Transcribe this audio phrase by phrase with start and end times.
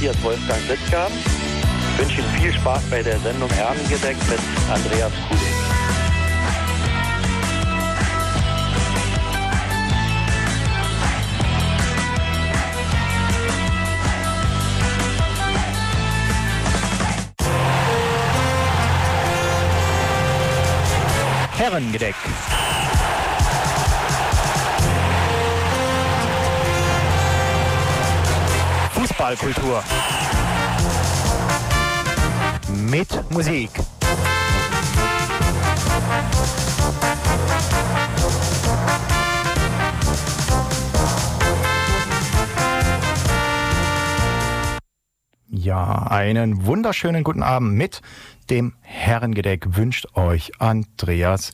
[0.00, 1.08] Ist Wolfgang Sittger.
[1.92, 4.38] Ich wünsche Ihnen viel Spaß bei der Sendung Herrengedeckt mit
[4.72, 5.42] Andreas Kulik.
[21.58, 22.14] Herrengedeck.
[29.18, 29.82] Fußballkultur.
[32.68, 33.70] Mit Musik.
[45.48, 48.00] Ja, einen wunderschönen guten Abend mit
[48.50, 48.74] dem
[49.08, 51.52] Herrengedeck wünscht euch Andreas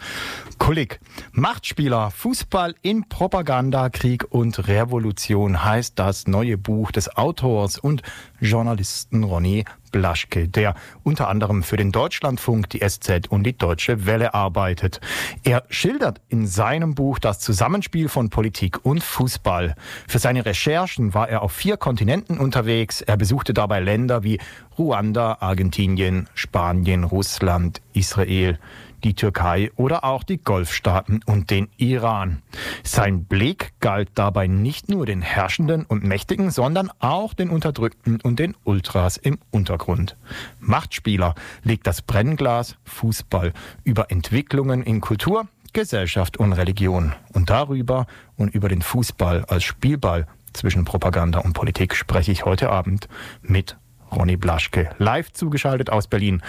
[0.58, 0.98] Kullig.
[1.30, 8.02] Machtspieler, Fußball in Propaganda, Krieg und Revolution heißt das neue Buch des Autors und
[8.40, 9.64] Journalisten Ronny
[9.94, 15.00] Blaschke, der unter anderem für den Deutschlandfunk, die SZ und die Deutsche Welle arbeitet.
[15.44, 19.76] Er schildert in seinem Buch das Zusammenspiel von Politik und Fußball.
[20.08, 23.02] Für seine Recherchen war er auf vier Kontinenten unterwegs.
[23.02, 24.40] Er besuchte dabei Länder wie
[24.76, 28.58] Ruanda, Argentinien, Spanien, Russland, Israel
[29.04, 32.42] die Türkei oder auch die Golfstaaten und den Iran.
[32.82, 38.38] Sein Blick galt dabei nicht nur den Herrschenden und Mächtigen, sondern auch den Unterdrückten und
[38.38, 40.16] den Ultras im Untergrund.
[40.58, 43.52] Machtspieler legt das Brennglas Fußball
[43.84, 50.26] über Entwicklungen in Kultur, Gesellschaft und Religion und darüber und über den Fußball als Spielball
[50.52, 53.08] zwischen Propaganda und Politik spreche ich heute Abend
[53.42, 53.76] mit
[54.10, 56.42] Ronny Blaschke, live zugeschaltet aus Berlin.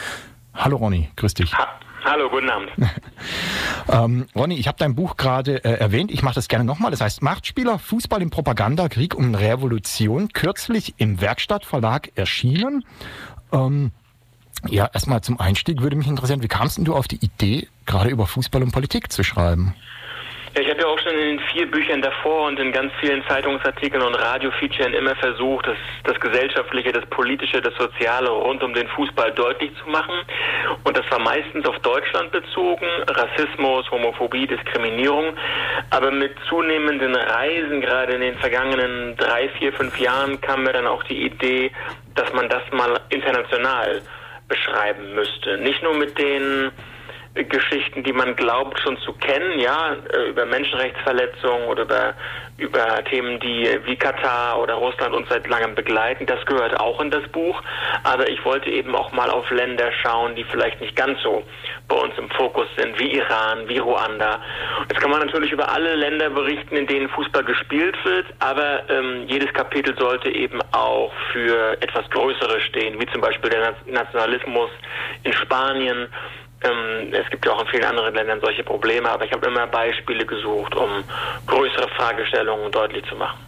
[0.53, 1.51] Hallo Ronny, grüß dich.
[2.05, 2.69] Ha Hallo, guten Abend.
[3.89, 6.11] ähm, Ronny, ich habe dein Buch gerade äh, erwähnt.
[6.11, 6.91] Ich mache das gerne nochmal.
[6.91, 10.29] Das heißt Machtspieler, Fußball im Propaganda, Krieg und Revolution.
[10.31, 12.85] Kürzlich im Werkstattverlag erschienen.
[13.51, 13.91] Ähm,
[14.69, 18.27] ja, erstmal zum Einstieg würde mich interessieren, wie kamst du auf die Idee, gerade über
[18.27, 19.73] Fußball und Politik zu schreiben?
[20.55, 23.21] Ja, ich habe ja auch schon in den vier Büchern davor und in ganz vielen
[23.27, 28.87] Zeitungsartikeln und Radiofeaturen immer versucht, das, das Gesellschaftliche, das Politische, das Soziale rund um den
[28.87, 30.15] Fußball deutlich zu machen.
[30.85, 35.35] Und das war meistens auf Deutschland bezogen, Rassismus, Homophobie, Diskriminierung.
[35.89, 40.87] Aber mit zunehmenden Reisen, gerade in den vergangenen drei, vier, fünf Jahren, kam mir dann
[40.87, 41.69] auch die Idee,
[42.15, 44.01] dass man das mal international
[44.47, 45.57] beschreiben müsste.
[45.57, 46.71] Nicht nur mit den
[47.43, 52.13] Geschichten, die man glaubt schon zu kennen, ja, äh, über Menschenrechtsverletzungen oder über,
[52.57, 56.25] über Themen, die wie Katar oder Russland uns seit langem begleiten.
[56.25, 57.61] Das gehört auch in das Buch.
[58.03, 61.43] Aber ich wollte eben auch mal auf Länder schauen, die vielleicht nicht ganz so
[61.87, 64.41] bei uns im Fokus sind, wie Iran, wie Ruanda.
[64.89, 69.25] Jetzt kann man natürlich über alle Länder berichten, in denen Fußball gespielt wird, aber ähm,
[69.27, 74.69] jedes Kapitel sollte eben auch für etwas Größeres stehen, wie zum Beispiel der Nationalismus
[75.23, 76.07] in Spanien
[76.63, 79.67] ähm, es gibt ja auch in vielen anderen Ländern solche Probleme, aber ich habe immer
[79.67, 81.03] Beispiele gesucht, um
[81.47, 83.39] größere Fragestellungen deutlich zu machen.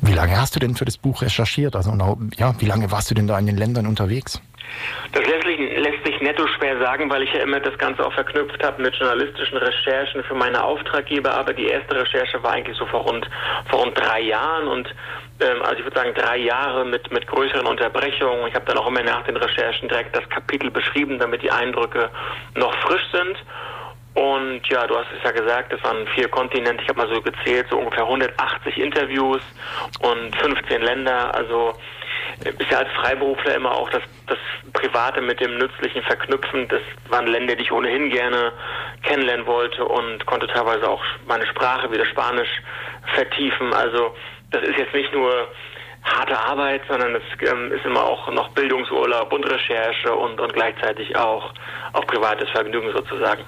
[0.00, 1.76] Wie lange hast du denn für das Buch recherchiert?
[1.76, 1.92] Also
[2.36, 4.40] ja, wie lange warst du denn da in den Ländern unterwegs?
[5.12, 8.12] Das lässt sich, lässt sich netto schwer sagen, weil ich ja immer das Ganze auch
[8.12, 11.34] verknüpft habe mit journalistischen Recherchen für meine Auftraggeber.
[11.34, 13.28] Aber die erste Recherche war eigentlich so vor rund,
[13.70, 14.92] vor rund drei Jahren und
[15.40, 18.48] ähm, also ich würde sagen drei Jahre mit, mit größeren Unterbrechungen.
[18.48, 22.10] Ich habe dann auch immer nach den Recherchen direkt das Kapitel beschrieben, damit die Eindrücke
[22.54, 23.36] noch frisch sind.
[24.16, 26.82] Und ja, du hast es ja gesagt, es waren vier Kontinente.
[26.82, 29.42] Ich habe mal so gezählt, so ungefähr 180 Interviews
[30.00, 31.34] und 15 Länder.
[31.34, 31.74] Also
[32.42, 34.38] äh, ist ja als Freiberufler immer auch das, das
[34.72, 36.66] Private mit dem Nützlichen verknüpfen.
[36.68, 38.52] Das waren Länder, die ich ohnehin gerne
[39.02, 42.62] kennenlernen wollte und konnte teilweise auch meine Sprache wieder Spanisch
[43.14, 43.74] vertiefen.
[43.74, 44.16] Also
[44.50, 45.46] das ist jetzt nicht nur
[46.02, 51.14] harte Arbeit, sondern es ähm, ist immer auch noch Bildungsurlaub und Recherche und, und gleichzeitig
[51.16, 51.52] auch,
[51.92, 53.44] auch privates Vergnügen sozusagen.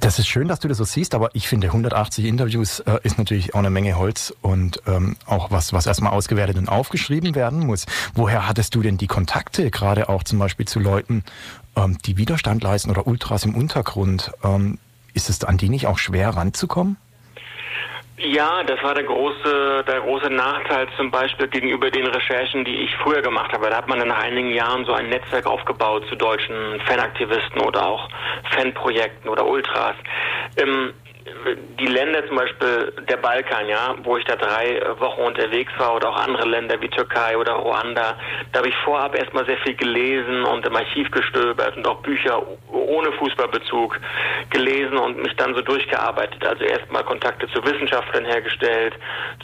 [0.00, 3.18] Das ist schön, dass du das so siehst, aber ich finde 180 Interviews äh, ist
[3.18, 7.66] natürlich auch eine Menge Holz und ähm, auch was, was erstmal ausgewertet und aufgeschrieben werden
[7.66, 7.84] muss.
[8.14, 11.22] Woher hattest du denn die Kontakte, gerade auch zum Beispiel zu Leuten,
[11.76, 14.32] ähm, die Widerstand leisten oder Ultras im Untergrund?
[14.42, 14.78] Ähm,
[15.12, 16.96] ist es an die nicht auch schwer ranzukommen?
[18.22, 22.94] Ja, das war der große, der große Nachteil zum Beispiel gegenüber den Recherchen, die ich
[22.96, 23.70] früher gemacht habe.
[23.70, 27.86] Da hat man dann nach einigen Jahren so ein Netzwerk aufgebaut zu deutschen Fanaktivisten oder
[27.86, 28.10] auch
[28.50, 29.94] Fanprojekten oder Ultras.
[30.58, 30.92] Ähm,
[31.78, 36.10] die Länder zum Beispiel der Balkan, ja, wo ich da drei Wochen unterwegs war oder
[36.10, 38.16] auch andere Länder wie Türkei oder Ruanda,
[38.52, 42.42] da habe ich vorab erstmal sehr viel gelesen und im Archiv gestöbert und auch Bücher
[42.70, 43.98] ohne Fußballbezug
[44.50, 46.44] gelesen und mich dann so durchgearbeitet.
[46.44, 48.94] Also erstmal Kontakte zu Wissenschaftlern hergestellt,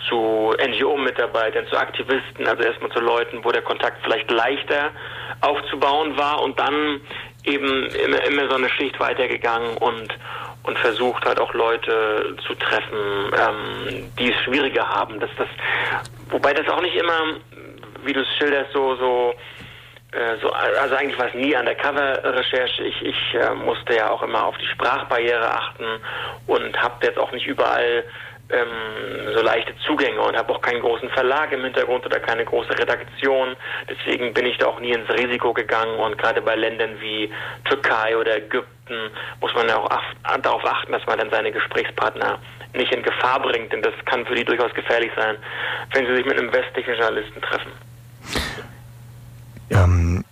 [0.08, 4.90] zu NGO-Mitarbeitern, zu Aktivisten, also erstmal zu Leuten, wo der Kontakt vielleicht leichter
[5.40, 7.00] aufzubauen war und dann
[7.44, 10.08] eben immer, immer so eine Schicht weitergegangen und
[10.66, 15.20] und versucht halt auch Leute zu treffen, ähm, die es schwieriger haben.
[15.20, 15.48] Dass das,
[16.30, 17.36] wobei das auch nicht immer,
[18.04, 19.34] wie du es schilderst, so so
[20.12, 22.84] äh, so, also eigentlich war es nie Undercover-Recherche.
[22.84, 25.84] Ich, ich äh, musste ja auch immer auf die Sprachbarriere achten
[26.46, 28.04] und habe jetzt auch nicht überall
[28.50, 32.78] ähm, so leichte Zugänge und habe auch keinen großen Verlag im Hintergrund oder keine große
[32.78, 33.56] Redaktion.
[33.88, 37.30] Deswegen bin ich da auch nie ins Risiko gegangen und gerade bei Ländern wie
[37.64, 39.10] Türkei oder Ägypten
[39.40, 39.90] muss man ja auch
[40.42, 42.38] darauf achten, dass man dann seine Gesprächspartner
[42.72, 45.36] nicht in Gefahr bringt, denn das kann für die durchaus gefährlich sein,
[45.92, 47.72] wenn sie sich mit einem westlichen Journalisten treffen.
[49.70, 50.24] Ähm,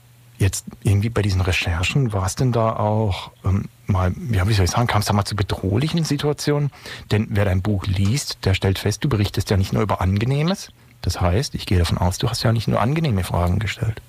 [0.44, 4.70] jetzt irgendwie bei diesen Recherchen, war es denn da auch ähm, mal, wie soll ich
[4.70, 6.70] sagen, kam es da mal zu bedrohlichen Situationen?
[7.10, 10.70] Denn wer dein Buch liest, der stellt fest, du berichtest ja nicht nur über Angenehmes.
[11.02, 14.00] Das heißt, ich gehe davon aus, du hast ja nicht nur angenehme Fragen gestellt.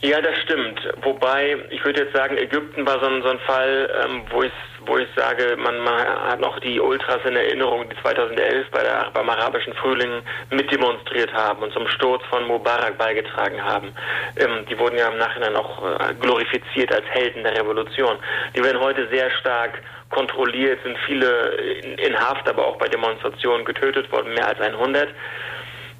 [0.00, 0.80] Ja, das stimmt.
[1.02, 4.52] Wobei, ich würde jetzt sagen, Ägypten war so ein, so ein Fall, ähm, wo ich
[4.88, 9.10] wo ich sage, man, man, hat noch die Ultras in Erinnerung, die 2011 bei der,
[9.12, 13.92] beim arabischen Frühling mitdemonstriert haben und zum Sturz von Mubarak beigetragen haben.
[14.36, 18.16] Ähm, die wurden ja im Nachhinein auch äh, glorifiziert als Helden der Revolution.
[18.56, 21.48] Die werden heute sehr stark kontrolliert, sind viele
[21.82, 25.08] in, in Haft, aber auch bei Demonstrationen getötet worden, mehr als 100.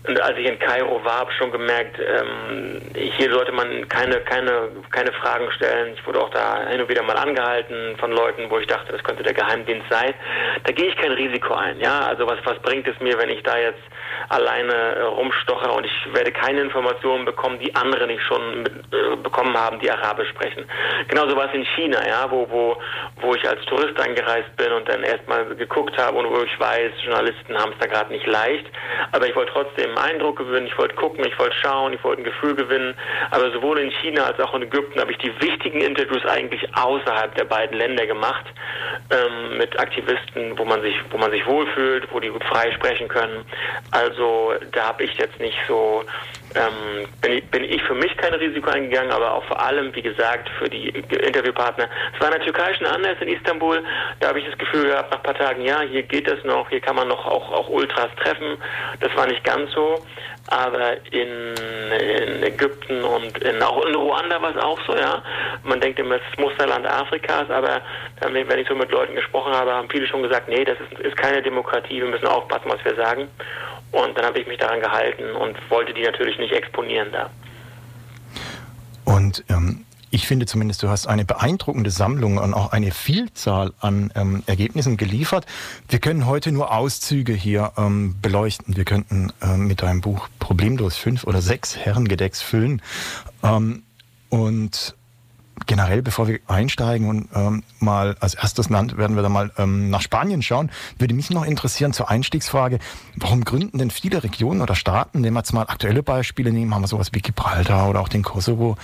[0.08, 4.20] Und als ich in Kairo war, habe ich schon gemerkt, ähm, hier sollte man keine,
[4.20, 5.93] keine, keine Fragen stellen.
[5.94, 9.05] Ich wurde auch da hin und wieder mal angehalten von Leuten, wo ich dachte, das
[9.05, 10.14] könnte der Geheimdienst sein.
[10.64, 11.78] Da gehe ich kein Risiko ein.
[11.78, 13.82] Ja, also was, was bringt es mir, wenn ich da jetzt
[14.31, 19.16] alleine äh, rumstoche und ich werde keine Informationen bekommen, die andere nicht schon mit, äh,
[19.16, 20.64] bekommen haben, die Arabisch sprechen.
[21.08, 22.76] Genauso war es in China, ja, wo, wo,
[23.20, 26.93] wo ich als Tourist angereist bin und dann erstmal geguckt habe und wo ich weiß,
[27.05, 28.66] Journalisten haben es da gerade nicht leicht.
[29.12, 32.22] Aber ich wollte trotzdem einen Eindruck gewinnen, ich wollte gucken, ich wollte schauen, ich wollte
[32.22, 32.94] ein Gefühl gewinnen.
[33.30, 37.34] Aber sowohl in China als auch in Ägypten habe ich die wichtigen Interviews eigentlich außerhalb
[37.34, 38.46] der beiden Länder gemacht,
[39.10, 43.08] ähm, mit Aktivisten, wo man sich, wo man sich wohlfühlt, wo die gut frei sprechen
[43.08, 43.44] können.
[43.90, 46.04] Also da habe ich jetzt nicht so
[46.58, 50.02] ähm, bin, ich, bin ich für mich kein Risiko eingegangen, aber auch vor allem, wie
[50.02, 51.88] gesagt, für die Interviewpartner.
[52.14, 53.82] Es war in der Türkei schon anders in Istanbul.
[54.20, 56.69] Da habe ich das Gefühl gehabt, nach ein paar Tagen, ja, hier geht es noch,
[56.69, 58.58] hier kann man noch auch, auch Ultras treffen.
[59.00, 60.05] Das war nicht ganz so.
[60.50, 61.54] Aber in,
[61.92, 65.22] in Ägypten und in, auch in Ruanda war es auch so, ja.
[65.62, 67.82] Man denkt immer, es ist Musterland Afrikas, aber
[68.20, 71.16] wenn ich so mit Leuten gesprochen habe, haben viele schon gesagt, nee, das ist, ist
[71.18, 73.28] keine Demokratie, wir müssen aufpassen, was wir sagen.
[73.92, 77.30] Und dann habe ich mich daran gehalten und wollte die natürlich nicht exponieren da.
[79.04, 84.10] Und ähm, ich finde zumindest, du hast eine beeindruckende Sammlung und auch eine Vielzahl an
[84.14, 85.46] ähm, Ergebnissen geliefert.
[85.88, 88.76] Wir können heute nur Auszüge hier ähm, beleuchten.
[88.76, 92.81] Wir könnten ähm, mit deinem Buch problemlos fünf oder sechs Herrengedecks füllen.
[93.43, 93.82] Ähm,
[94.31, 94.94] und
[95.66, 99.90] generell, bevor wir einsteigen und ähm, mal als erstes Land werden wir dann mal ähm,
[99.90, 102.78] nach Spanien schauen, würde mich noch interessieren zur Einstiegsfrage,
[103.16, 106.82] warum gründen denn viele Regionen oder Staaten, nehmen wir jetzt mal aktuelle Beispiele nehmen, haben
[106.82, 108.77] wir sowas wie Gibraltar oder auch den Kosovo,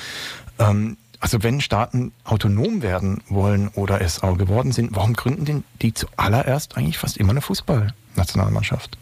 [0.59, 5.64] ähm, also wenn Staaten autonom werden wollen oder es auch geworden sind, warum gründen denn
[5.81, 8.99] die zuallererst eigentlich fast immer eine Fußballnationalmannschaft?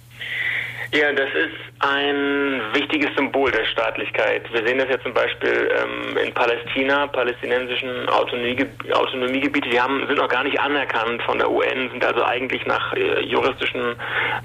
[0.95, 4.43] Ja, das ist ein wichtiges Symbol der Staatlichkeit.
[4.53, 10.19] Wir sehen das ja zum Beispiel ähm, in Palästina, palästinensischen Autonomie, Autonomiegebiete, die haben, sind
[10.19, 13.97] noch gar nicht anerkannt von der UN, sind also eigentlich nach äh, juristischen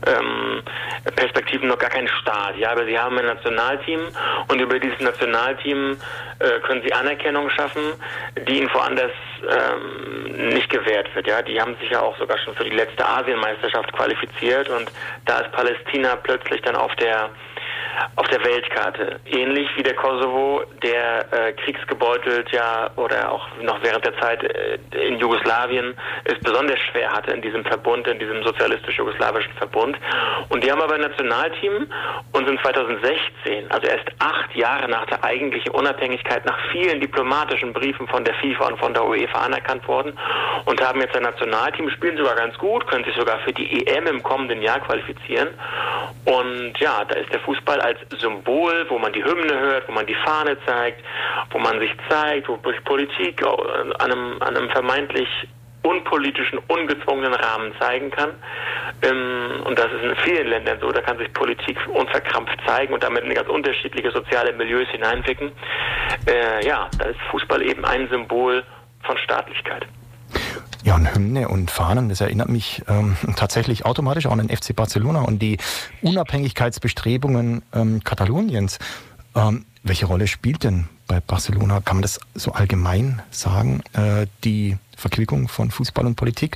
[0.07, 0.63] ähm,
[1.17, 2.57] Perspektiven noch gar kein Staat.
[2.57, 3.99] Ja, aber sie haben ein Nationalteam
[4.47, 5.97] und über dieses Nationalteam
[6.39, 7.83] äh, können sie Anerkennung schaffen,
[8.47, 9.11] die ihnen woanders
[9.43, 11.27] ähm, nicht gewährt wird.
[11.27, 14.89] Ja, die haben sich ja auch sogar schon für die letzte Asienmeisterschaft qualifiziert und
[15.25, 17.29] da ist Palästina plötzlich dann auf der
[18.15, 19.19] auf der Weltkarte.
[19.25, 24.77] Ähnlich wie der Kosovo, der äh, kriegsgebeutelt ja oder auch noch während der Zeit äh,
[25.07, 29.97] in Jugoslawien es besonders schwer hatte in diesem Verbund, in diesem sozialistisch-jugoslawischen Verbund.
[30.49, 31.87] Und die haben aber ein Nationalteam
[32.33, 38.07] und sind 2016, also erst acht Jahre nach der eigentlichen Unabhängigkeit, nach vielen diplomatischen Briefen
[38.07, 40.17] von der FIFA und von der UEFA anerkannt worden
[40.65, 44.07] und haben jetzt ein Nationalteam, spielen sogar ganz gut, können sich sogar für die EM
[44.07, 45.49] im kommenden Jahr qualifizieren.
[46.25, 50.05] Und ja, da ist der Fußball als Symbol, wo man die Hymne hört, wo man
[50.05, 51.03] die Fahne zeigt,
[51.51, 55.27] wo man sich zeigt, wo Politik an einem, an einem vermeintlich
[55.83, 58.31] unpolitischen, ungezwungenen Rahmen zeigen kann.
[59.03, 63.03] Ähm, und das ist in vielen Ländern so, da kann sich Politik unverkrampft zeigen und
[63.03, 65.51] damit in ganz unterschiedliche soziale Milieus hineinwirken.
[66.27, 68.63] Äh, ja, da ist Fußball eben ein Symbol
[69.03, 69.87] von Staatlichkeit.
[70.87, 74.73] Ja, und Hymne und Fahnen, das erinnert mich ähm, tatsächlich automatisch auch an den FC
[74.73, 75.57] Barcelona und die
[76.01, 78.79] Unabhängigkeitsbestrebungen ähm, Kataloniens.
[79.35, 84.77] Ähm, welche Rolle spielt denn bei Barcelona, kann man das so allgemein sagen, äh, die
[84.95, 86.55] Verquickung von Fußball und Politik?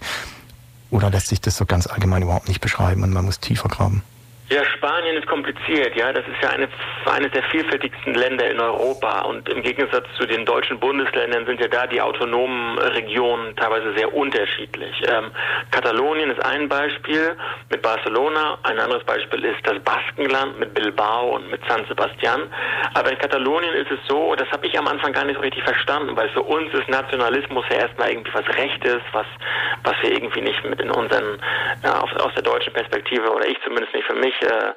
[0.92, 4.02] Oder lässt sich das so ganz allgemein überhaupt nicht beschreiben und man muss tiefer graben?
[4.51, 6.12] Ja, Spanien ist kompliziert, ja.
[6.12, 6.67] Das ist ja eine,
[7.05, 9.22] eines der vielfältigsten Länder in Europa.
[9.22, 14.13] Und im Gegensatz zu den deutschen Bundesländern sind ja da die autonomen Regionen teilweise sehr
[14.13, 14.91] unterschiedlich.
[15.08, 15.31] Ähm,
[15.72, 17.38] Katalonien ist ein Beispiel
[17.70, 18.58] mit Barcelona.
[18.63, 22.41] Ein anderes Beispiel ist das Baskenland mit Bilbao und mit San Sebastian.
[22.93, 25.63] Aber in Katalonien ist es so, das habe ich am Anfang gar nicht so richtig
[25.63, 29.27] verstanden, weil für uns ist Nationalismus ja erstmal irgendwie was Rechtes, was,
[29.86, 31.39] was wir irgendwie nicht mit in unseren,
[31.86, 34.74] ja, aus, aus der deutschen Perspektive, oder ich zumindest nicht für mich, äh,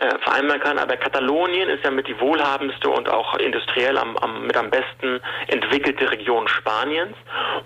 [0.00, 0.78] äh, vereinbaren kann.
[0.78, 5.20] Aber Katalonien ist ja mit die wohlhabendste und auch industriell am, am, mit am besten
[5.48, 7.14] entwickelte Region Spaniens.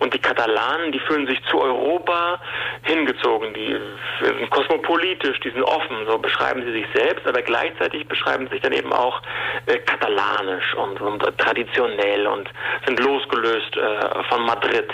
[0.00, 2.40] Und die Katalanen, die fühlen sich zu Europa
[2.82, 3.54] hingezogen.
[3.54, 3.78] Die
[4.20, 8.62] sind kosmopolitisch, die sind offen, so beschreiben sie sich selbst, aber gleichzeitig beschreiben sie sich
[8.62, 9.22] dann eben auch
[9.66, 12.50] äh, katalanisch und, und, traditionell und
[12.84, 14.92] sind losgelöst äh, von Madrid.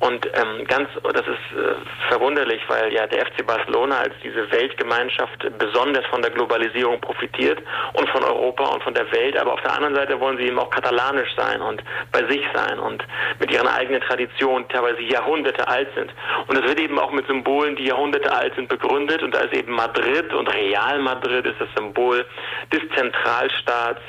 [0.00, 1.74] Und ähm, ganz, das ist äh,
[2.08, 7.62] verwunderlich, weil ja der FC Barcelona als diese Weltgemeinschaft besonders von der Globalisierung profitiert
[7.94, 10.58] und von Europa und von der Welt, aber auf der anderen Seite wollen sie eben
[10.58, 13.04] auch katalanisch sein und bei sich sein und
[13.38, 16.12] mit ihren eigenen Traditionen, teilweise Jahrhunderte alt sind.
[16.48, 19.54] Und das wird eben auch mit Symbolen, die Jahrhunderte alt sind, begründet und da ist
[19.54, 22.24] eben Madrid und Real Madrid ist das Symbol
[22.72, 24.00] des Zentralstaats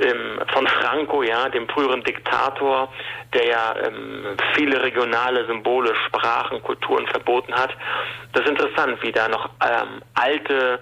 [0.00, 2.92] ähm, von Franco, ja, dem früheren Diktator,
[3.32, 7.70] der ja ähm, viele regionale Symbole, Sprachen, Kulturen verboten hat.
[8.32, 10.80] Das ist interessant, wie da noch ähm, alte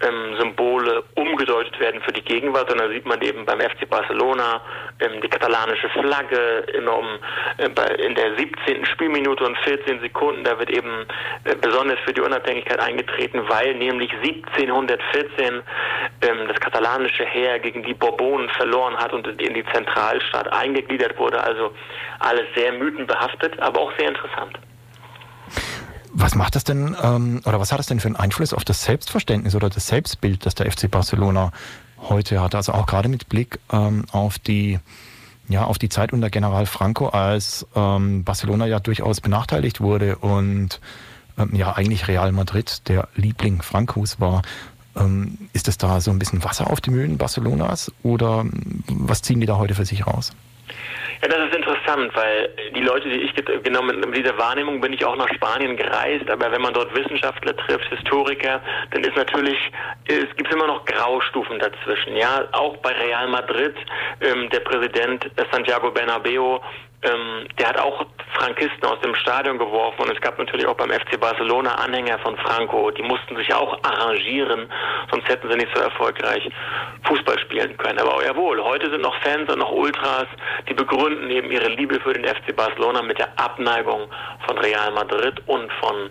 [0.00, 2.70] ähm, Symbole umgedeutet werden für die Gegenwart.
[2.70, 4.60] Und da sieht man eben beim FC Barcelona
[5.00, 7.18] ähm, die katalanische Flagge immer
[7.58, 8.86] äh, in der 17.
[8.86, 10.44] Spielminute und 14 Sekunden.
[10.44, 11.06] Da wird eben
[11.44, 15.62] äh, besonders für die Unabhängigkeit eingetreten, weil nämlich 1714
[16.22, 21.42] ähm, das katalanische Heer gegen die Bourbonen verloren hat und in die Zentralstaat eingegliedert wurde.
[21.42, 21.72] Also
[22.20, 24.58] alles sehr mythenbehaftet, aber auch sehr interessant.
[26.20, 28.82] Was macht das denn, ähm, oder was hat das denn für einen Einfluss auf das
[28.82, 31.52] Selbstverständnis oder das Selbstbild, das der FC Barcelona
[32.08, 32.56] heute hat?
[32.56, 34.80] Also auch gerade mit Blick ähm, auf die
[35.48, 40.80] ja, auf die Zeit unter General Franco, als ähm, Barcelona ja durchaus benachteiligt wurde und
[41.38, 44.42] ähm, ja eigentlich Real Madrid der Liebling Francos war.
[44.96, 48.44] Ähm, ist es da so ein bisschen Wasser auf die Mühlen Barcelonas oder
[48.88, 50.32] was ziehen die da heute für sich raus?
[51.22, 51.67] Ja, das ist interessant,
[52.14, 56.28] weil die Leute, die ich genommen mit dieser Wahrnehmung bin ich auch nach Spanien gereist,
[56.30, 59.58] aber wenn man dort Wissenschaftler trifft, Historiker, dann ist natürlich,
[60.06, 62.16] es gibt immer noch Graustufen dazwischen.
[62.16, 63.74] Ja, auch bei Real Madrid,
[64.20, 66.60] ähm, der Präsident Santiago Bernabeo
[67.02, 70.90] ähm, der hat auch Frankisten aus dem Stadion geworfen und es gab natürlich auch beim
[70.90, 74.68] FC Barcelona Anhänger von Franco, die mussten sich auch arrangieren,
[75.10, 76.48] sonst hätten sie nicht so erfolgreich
[77.04, 77.98] Fußball spielen können.
[77.98, 80.26] Aber jawohl, heute sind noch Fans und noch Ultras,
[80.68, 84.08] die begründen eben ihre Liebe für den FC Barcelona mit der Abneigung
[84.46, 86.10] von Real Madrid und von,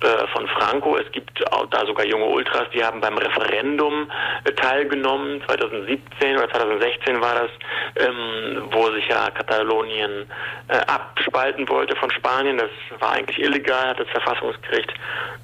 [0.00, 0.96] äh, von Franco.
[0.96, 4.10] Es gibt da sogar junge Ultras, die haben beim Referendum
[4.44, 10.27] äh, teilgenommen, 2017 oder 2016 war das, ähm, wo sich ja Katalonien
[10.68, 12.58] äh, abspalten wollte von Spanien.
[12.58, 12.70] Das
[13.00, 14.92] war eigentlich illegal, hat das Verfassungsgericht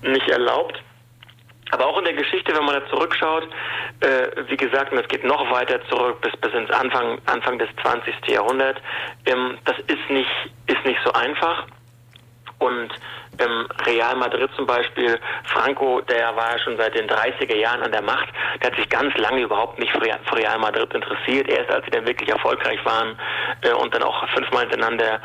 [0.03, 0.83] nicht erlaubt.
[1.71, 3.49] Aber auch in der Geschichte, wenn man da zurückschaut,
[4.01, 7.69] äh, wie gesagt, und das geht noch weiter zurück bis, bis ins Anfang, Anfang des
[7.83, 8.15] 20.
[8.29, 8.81] Jahrhunderts,
[9.27, 10.31] ähm, das ist nicht,
[10.67, 11.67] ist nicht so einfach.
[12.59, 12.91] Und
[13.39, 17.93] ähm, Real Madrid zum Beispiel, Franco, der war ja schon seit den 30er Jahren an
[17.93, 18.29] der Macht,
[18.61, 21.49] der hat sich ganz lange überhaupt nicht für Real Madrid interessiert.
[21.49, 23.19] Erst als sie dann wirklich erfolgreich waren
[23.63, 25.21] äh, und dann auch fünfmal hintereinander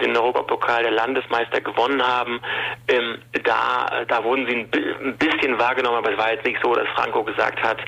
[0.00, 2.40] den Europapokal der Landesmeister gewonnen haben,
[2.88, 6.86] ähm, da, da wurden sie ein, bisschen wahrgenommen, aber es war jetzt nicht so, dass
[6.94, 7.78] Franco gesagt hat,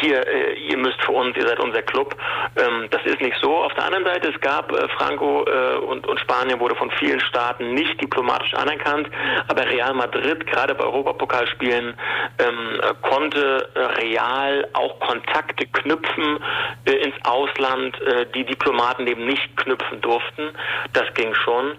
[0.00, 2.14] hier, äh, ihr müsst für uns, ihr seid unser Club.
[2.56, 3.56] Ähm, das ist nicht so.
[3.56, 7.20] Auf der anderen Seite, es gab äh, Franco äh, und, und Spanien wurde von vielen
[7.20, 9.08] Staaten nicht diplomatisch anerkannt.
[9.48, 11.94] Aber Real Madrid, gerade bei Europapokalspielen,
[12.38, 16.38] ähm, konnte äh, Real auch Kontakte knüpfen
[16.84, 20.50] äh, ins Ausland, äh, die Diplomaten eben nicht knüpfen durften.
[20.92, 21.76] Das ging schon.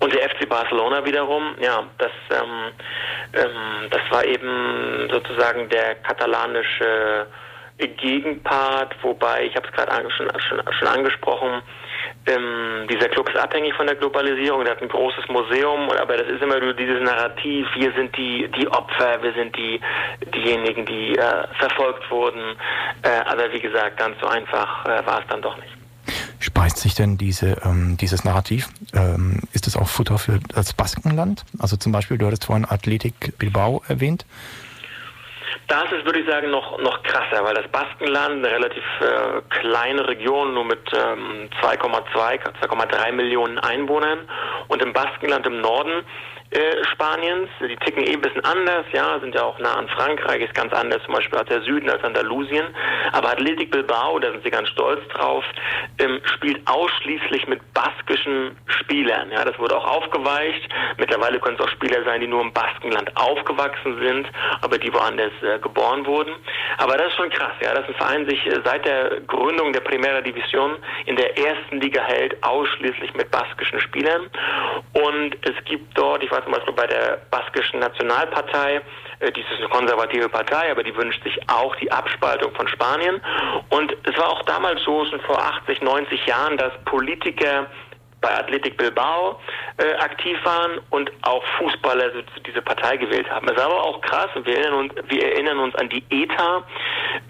[0.00, 2.72] Und der FC Barcelona wiederum, ja, das, ähm,
[3.34, 7.26] ähm, das war eben sozusagen der katalanische
[7.78, 11.62] Gegenpart, wobei, ich habe es gerade schon, schon, schon angesprochen,
[12.26, 16.28] Ähm, dieser Club ist abhängig von der Globalisierung, der hat ein großes Museum, aber das
[16.28, 19.80] ist immer nur dieses Narrativ, wir sind die, die Opfer, wir sind die,
[20.34, 22.56] diejenigen, die äh, verfolgt wurden.
[23.02, 25.80] Äh, aber wie gesagt, ganz so einfach äh, war es dann doch nicht.
[26.40, 28.68] Speist sich denn diese, ähm, dieses Narrativ?
[28.94, 31.44] Ähm, ist es auch Futter für das Baskenland?
[31.58, 34.26] Also zum Beispiel, du hattest vorhin Athletik Bilbao erwähnt.
[35.68, 40.06] Das ist, würde ich sagen, noch, noch krasser, weil das Baskenland, eine relativ äh, kleine
[40.06, 44.28] Region, nur mit ähm, 2,2, 2,3 Millionen Einwohnern.
[44.68, 46.04] Und im Baskenland im Norden
[46.50, 47.48] äh, Spaniens.
[47.60, 50.72] Die ticken eh ein bisschen anders, ja, sind ja auch nah an Frankreich, ist ganz
[50.72, 52.66] anders zum Beispiel als der Süden, als Andalusien.
[53.12, 55.44] Aber Athletic Bilbao, da sind sie ganz stolz drauf,
[55.98, 59.30] ähm, spielt ausschließlich mit baskischen Spielern.
[59.30, 60.68] Ja, das wurde auch aufgeweicht.
[60.98, 64.28] Mittlerweile können es auch Spieler sein, die nur im Baskenland aufgewachsen sind,
[64.62, 66.34] aber die woanders äh, geboren wurden.
[66.78, 69.80] Aber das ist schon krass, ja, dass ein Verein sich äh, seit der Gründung der
[69.80, 70.76] Primera Division
[71.06, 74.28] in der ersten Liga hält, ausschließlich mit baskischen Spielern.
[74.92, 78.80] Und es gibt dort, ich weiß zum Beispiel bei der baskischen Nationalpartei,
[79.20, 83.20] äh, dies ist eine konservative Partei, aber die wünscht sich auch die Abspaltung von Spanien.
[83.70, 87.66] Und es war auch damals so, schon vor 80, 90 Jahren, dass Politiker
[88.20, 89.40] bei Athletic Bilbao
[89.78, 92.10] äh, aktiv waren und auch Fußballer
[92.46, 93.48] diese Partei gewählt haben.
[93.48, 96.62] Es ist aber auch krass wir erinnern uns, wir erinnern uns an die ETA,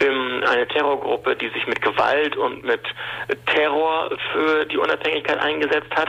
[0.00, 2.82] ähm, eine Terrorgruppe, die sich mit Gewalt und mit
[3.46, 6.08] Terror für die Unabhängigkeit eingesetzt hat.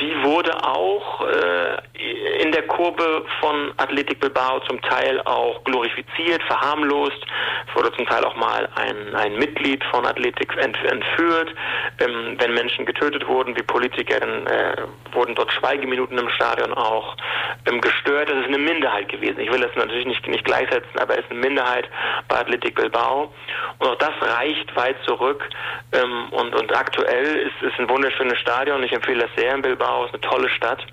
[0.00, 7.24] Die wurde auch äh, in der Kurve von Athletic Bilbao zum Teil auch glorifiziert, verharmlost.
[7.68, 11.54] Es wurde zum Teil auch mal ein, ein Mitglied von Athletic entführt,
[12.00, 14.76] ähm, wenn Menschen getötet wurden, wie Polizisten 1970ern äh,
[15.12, 17.16] wurden dort Schweigeminuten im Stadion auch
[17.66, 18.28] ähm, gestört.
[18.28, 19.40] Das ist eine Minderheit gewesen.
[19.40, 21.88] Ich will das natürlich nicht, nicht gleichsetzen, aber es ist eine Minderheit
[22.28, 23.32] bei Athletic Bilbao.
[23.78, 25.48] Und auch das reicht weit zurück.
[25.92, 28.82] Ähm, und, und aktuell ist es ein wunderschönes Stadion.
[28.82, 30.04] Ich empfehle das sehr in Bilbao.
[30.04, 30.84] Es ist eine tolle Stadt.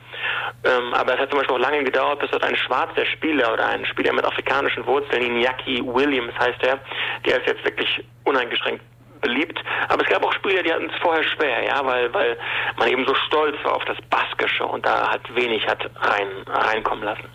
[0.63, 3.67] Ähm, aber es hat zum Beispiel auch lange gedauert, bis dort ein schwarzer Spieler oder
[3.67, 6.79] ein Spieler mit afrikanischen Wurzeln, Inyaki Williams heißt er,
[7.25, 8.81] der ist jetzt wirklich uneingeschränkt
[9.23, 9.59] beliebt.
[9.89, 12.37] Aber es gab auch Spieler, die hatten es vorher schwer, ja, weil, weil
[12.77, 17.03] man eben so stolz war auf das Baskische und da hat wenig hat rein, reinkommen
[17.03, 17.25] lassen.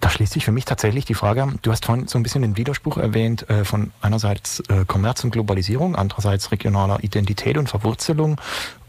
[0.00, 2.56] Da schließt sich für mich tatsächlich die Frage, du hast vorhin so ein bisschen den
[2.56, 8.40] Widerspruch erwähnt, äh, von einerseits äh, Kommerz und Globalisierung, andererseits regionaler Identität und Verwurzelung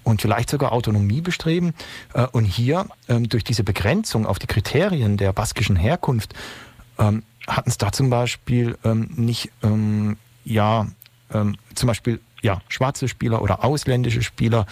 [0.04, 1.74] und vielleicht sogar Autonomie bestreben.
[2.14, 6.34] Äh, und hier ähm, durch diese Begrenzung auf die Kriterien der baskischen Herkunft
[7.00, 9.50] ähm, hatten es da zum Beispiel ähm, nicht
[10.44, 10.86] ja
[11.34, 14.66] ähm, zum Beispiel ja, schwarze Spieler oder ausländische Spieler,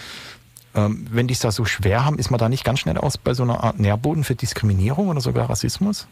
[0.75, 3.17] ähm, wenn die es da so schwer haben, ist man da nicht ganz schnell aus
[3.17, 6.07] bei so einer Art Nährboden für Diskriminierung oder sogar Rassismus?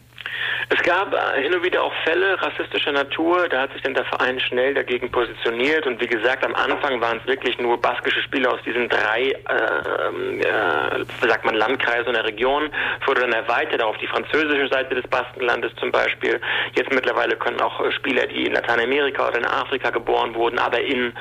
[0.70, 4.04] Es gab äh, hin und wieder auch Fälle rassistischer Natur, da hat sich dann der
[4.04, 8.52] Verein schnell dagegen positioniert und wie gesagt, am Anfang waren es wirklich nur baskische Spieler
[8.52, 12.70] aus diesen drei, äh, äh, sagt man, Landkreisen und der Region.
[13.00, 16.40] Es wurde dann erweitert auf die französische Seite des Baskenlandes zum Beispiel.
[16.74, 21.12] Jetzt mittlerweile können auch Spieler, die in Lateinamerika oder in Afrika geboren wurden, aber in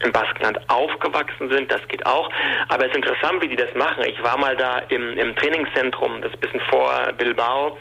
[0.00, 2.30] im Baskenland aufgewachsen sind, das geht auch.
[2.68, 4.04] Aber es ist interessant, wie die das machen.
[4.06, 7.78] Ich war mal da im, im Trainingszentrum, das ist ein bisschen vor Bilbao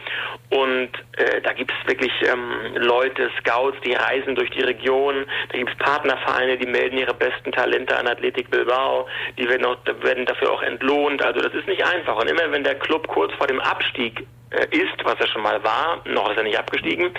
[0.49, 5.26] und äh, da gibt es wirklich ähm, Leute, Scouts, die reisen durch die Region.
[5.49, 9.08] Da gibt es Partnervereine, die melden ihre besten Talente an Athletik Bilbao.
[9.38, 11.23] Die werden, auch, werden dafür auch entlohnt.
[11.23, 12.17] Also das ist nicht einfach.
[12.17, 14.28] Und immer wenn der Club kurz vor dem Abstieg
[14.72, 17.12] ist, was er schon mal war, noch ist er nicht abgestiegen,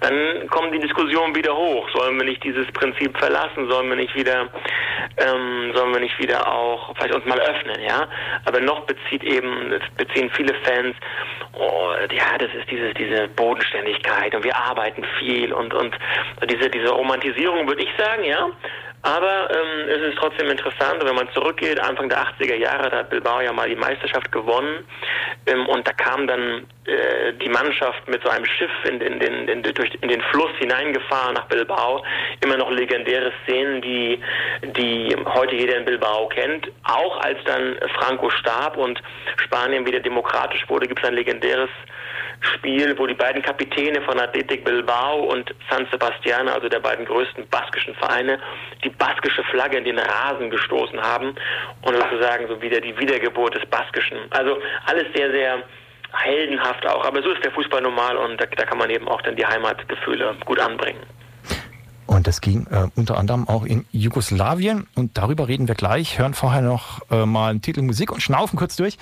[0.00, 1.88] dann kommen die Diskussionen wieder hoch.
[1.94, 3.68] Sollen wir nicht dieses Prinzip verlassen?
[3.70, 4.48] Sollen wir nicht wieder,
[5.16, 8.06] ähm, sollen wir nicht wieder auch vielleicht uns mal öffnen, ja?
[8.44, 10.94] Aber noch bezieht eben, beziehen viele Fans,
[11.54, 15.96] oh, ja, das ist dieses, diese Bodenständigkeit und wir arbeiten viel und, und
[16.50, 18.50] diese, diese Romantisierung würde ich sagen, ja,
[19.04, 23.10] aber ähm, es ist trotzdem interessant, wenn man zurückgeht, Anfang der 80er Jahre, da hat
[23.10, 24.82] Bilbao ja mal die Meisterschaft gewonnen
[25.46, 29.48] ähm, und da kam dann äh, die Mannschaft mit so einem Schiff in, in, in,
[29.48, 32.02] in, durch, in den Fluss hineingefahren nach Bilbao.
[32.40, 34.18] Immer noch legendäre Szenen, die,
[34.62, 36.72] die heute jeder in Bilbao kennt.
[36.84, 39.02] Auch als dann Franco starb und
[39.36, 41.68] Spanien wieder demokratisch wurde, gibt es ein legendäres
[42.40, 47.48] Spiel, wo die beiden Kapitäne von Athletic Bilbao und San Sebastian, also der beiden größten
[47.48, 48.38] baskischen Vereine,
[48.82, 51.34] die baskische Flagge in den Rasen gestoßen haben
[51.82, 54.18] und sozusagen so wieder die Wiedergeburt des Baskischen.
[54.30, 55.62] Also alles sehr, sehr
[56.12, 57.04] heldenhaft auch.
[57.04, 59.46] Aber so ist der Fußball normal und da, da kann man eben auch dann die
[59.46, 61.02] Heimatgefühle gut anbringen.
[62.06, 64.86] Und das ging äh, unter anderem auch in Jugoslawien.
[64.94, 66.18] Und darüber reden wir gleich.
[66.18, 68.98] Hören vorher noch äh, mal einen Titel Musik und schnaufen kurz durch.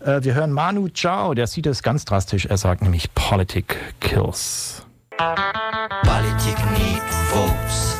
[0.00, 2.46] Äh, wir hören Manu Chao, der sieht es ganz drastisch.
[2.46, 4.86] Er sagt nämlich Politik kills.
[5.18, 7.93] Politik need votes.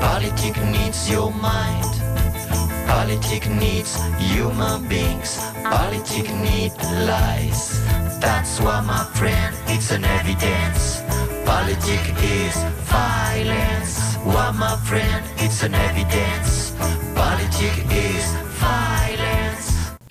[0.00, 1.94] Politik needs your mind.
[2.86, 5.38] Politic needs human beings.
[5.62, 6.72] Politic need
[7.06, 7.82] lies.
[8.20, 11.02] That's why, my friend, it's an evidence.
[11.44, 12.56] Politic is
[12.90, 14.16] violence.
[14.24, 16.72] Why, my friend, it's an evidence.
[17.14, 18.26] Politic is
[18.60, 19.37] violence.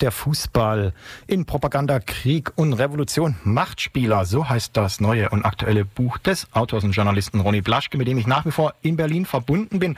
[0.01, 0.93] Der Fußball
[1.25, 3.35] in Propaganda, Krieg und Revolution.
[3.43, 8.07] Machtspieler, so heißt das neue und aktuelle Buch des Autors und Journalisten Ronny Blaschke, mit
[8.07, 9.97] dem ich nach wie vor in Berlin verbunden bin.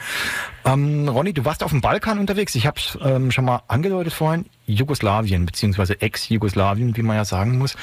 [0.65, 2.55] Ähm, Ronny, du warst auf dem Balkan unterwegs.
[2.55, 4.45] Ich habe es ähm, schon mal angedeutet vorhin.
[4.67, 7.75] Jugoslawien, beziehungsweise Ex-Jugoslawien, wie man ja sagen muss.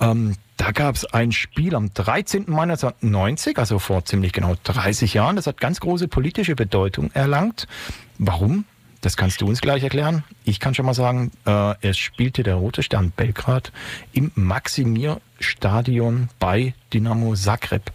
[0.00, 2.44] Ähm, da gab es ein Spiel am 13.
[2.46, 5.36] Mai 1990, also vor ziemlich genau 30 Jahren.
[5.36, 7.66] Das hat ganz große politische Bedeutung erlangt.
[8.18, 8.64] Warum?
[9.04, 10.24] Das kannst du uns gleich erklären.
[10.44, 13.70] Ich kann schon mal sagen, äh, es spielte der Rote Stern Belgrad
[14.14, 17.92] im Maximir-Stadion bei Dynamo Zagreb.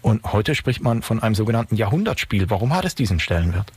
[0.00, 2.48] Und heute spricht man von einem sogenannten Jahrhundertspiel.
[2.48, 3.70] Warum hat es diesen Stellenwert?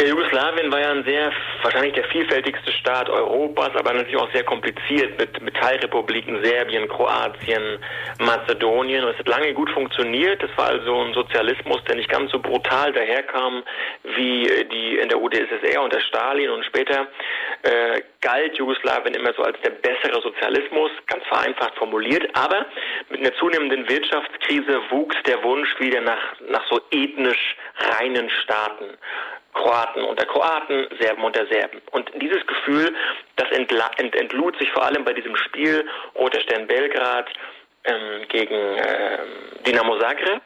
[0.00, 1.30] Ja, Jugoslawien war ja ein sehr,
[1.62, 7.78] wahrscheinlich der vielfältigste Staat Europas, aber natürlich auch sehr kompliziert mit, mit Teilrepubliken, Serbien, Kroatien,
[8.18, 9.04] Mazedonien.
[9.04, 10.42] Und es hat lange gut funktioniert.
[10.42, 13.62] Es war also ein Sozialismus, der nicht ganz so brutal daherkam
[14.16, 16.48] wie die in der UdSSR unter Stalin.
[16.48, 17.06] Und später
[17.62, 22.26] äh, galt Jugoslawien immer so als der bessere Sozialismus, ganz vereinfacht formuliert.
[22.34, 22.64] Aber
[23.10, 28.96] mit einer zunehmenden Wirtschaftskrise wuchs der Wunsch wieder nach, nach so ethnisch reinen Staaten.
[29.54, 31.80] Kroaten unter Kroaten, Serben unter Serben.
[31.90, 32.94] Und dieses Gefühl,
[33.36, 33.70] das ent
[34.14, 37.28] entlud sich vor allem bei diesem Spiel Roter Stern Belgrad
[37.84, 40.42] ähm, gegen ähm, Dinamo Zagreb.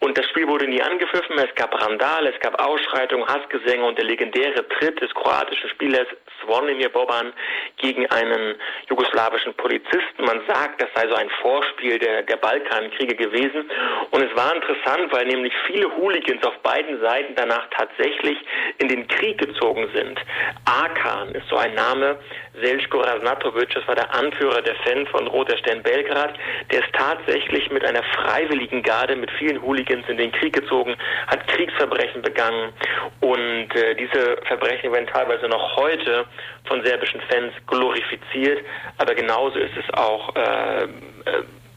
[0.00, 1.38] Und das Spiel wurde nie angepfiffen.
[1.38, 6.06] Es gab Randale, es gab Ausschreitungen, Hassgesänge und der legendäre Tritt des kroatischen Spielers
[6.42, 7.32] Zvonimir Boban
[7.78, 8.56] gegen einen
[8.88, 10.24] jugoslawischen Polizisten.
[10.24, 13.70] Man sagt, das sei so ein Vorspiel der, der Balkankriege gewesen.
[14.10, 18.38] Und es war interessant, weil nämlich viele Hooligans auf beiden Seiten danach tatsächlich
[18.78, 20.20] in den Krieg gezogen sind.
[20.66, 22.18] Akan ist so ein Name.
[22.60, 26.34] Selsko Raznatovic, das war der Anführer der Fans von Roter Stern Belgrad.
[26.70, 31.46] Der ist tatsächlich mit einer freiwilligen Garde, mit vielen Hooligans in den Krieg gezogen, hat
[31.48, 32.72] Kriegsverbrechen begangen.
[33.20, 36.24] Und äh, diese Verbrechen werden teilweise noch heute
[36.64, 38.64] von serbischen Fans glorifiziert.
[38.98, 40.88] Aber genauso ist es auch äh, äh,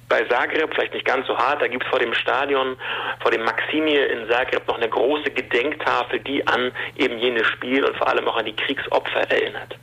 [0.09, 2.75] bei Zagreb, vielleicht nicht ganz so hart, da gibt es vor dem Stadion,
[3.21, 7.95] vor dem Maximir in Zagreb noch eine große Gedenktafel, die an eben jenes Spiel und
[7.95, 9.77] vor allem auch an die Kriegsopfer erinnert.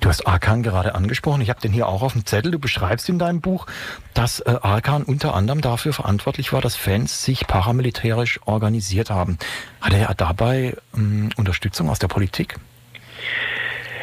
[0.00, 1.40] Du hast Arkan gerade angesprochen.
[1.40, 2.50] Ich habe den hier auch auf dem Zettel.
[2.50, 3.66] Du beschreibst in deinem Buch,
[4.14, 9.38] dass äh, Arkan unter anderem dafür verantwortlich war, dass Fans sich paramilitärisch organisiert haben.
[9.80, 12.56] Hatte er dabei ähm, Unterstützung aus der Politik?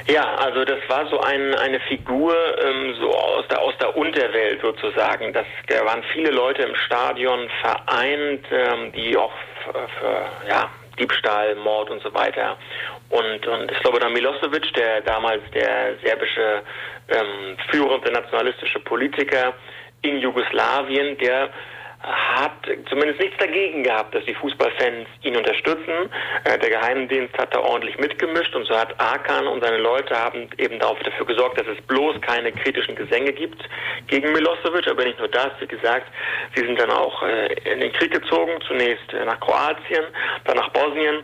[0.08, 4.60] Ja, also das war so ein, eine Figur ähm, so aus der aus der Unterwelt
[4.62, 5.32] sozusagen.
[5.34, 9.32] Das, da waren viele Leute im Stadion vereint, ähm, die auch
[9.63, 12.57] für, für ja Diebstahl, Mord und so weiter.
[13.09, 16.62] Und, und der Milosevic, der damals der serbische
[17.09, 19.53] ähm, führende nationalistische Politiker
[20.01, 21.49] in Jugoslawien, der
[22.01, 22.53] hat
[22.89, 26.09] zumindest nichts dagegen gehabt, dass die Fußballfans ihn unterstützen.
[26.45, 30.49] Äh, der Geheimdienst hat da ordentlich mitgemischt und so hat Arkan und seine Leute haben
[30.57, 33.62] eben dafür gesorgt, dass es bloß keine kritischen Gesänge gibt
[34.07, 34.88] gegen Milosevic.
[34.88, 36.07] Aber nicht nur das, wie gesagt,
[36.55, 40.05] sie sind dann auch äh, in den Krieg gezogen, zunächst äh, nach Kroatien,
[40.45, 41.23] dann nach Bosnien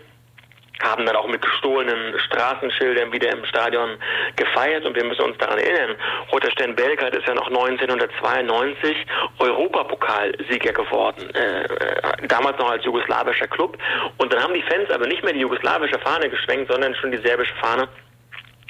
[0.84, 3.98] haben dann auch mit gestohlenen Straßenschildern wieder im Stadion
[4.36, 5.96] gefeiert und wir müssen uns daran erinnern,
[6.32, 9.06] Roter Stern Belgrad ist ja noch 1992
[9.40, 13.78] Europapokalsieger geworden, äh, äh, damals noch als jugoslawischer Club
[14.18, 17.26] und dann haben die Fans aber nicht mehr die jugoslawische Fahne geschwenkt, sondern schon die
[17.26, 17.88] serbische Fahne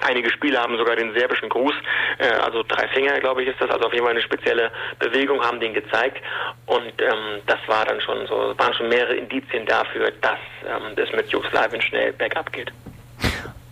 [0.02, 1.74] Einige Spieler haben sogar den serbischen Gruß,
[2.20, 5.42] äh, also drei Finger, glaube ich, ist das, also auf jeden Fall eine spezielle Bewegung,
[5.42, 6.22] haben den gezeigt.
[6.66, 11.12] Und ähm, das war dann schon so, waren schon mehrere Indizien dafür, dass ähm, es
[11.14, 12.72] mit Jugoslawien schnell bergab geht.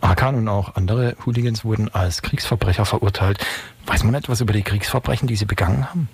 [0.02, 3.46] Akan und auch andere Hooligans wurden als Kriegsverbrecher verurteilt.
[3.86, 6.10] Weiß man etwas über die Kriegsverbrechen, die sie begangen haben?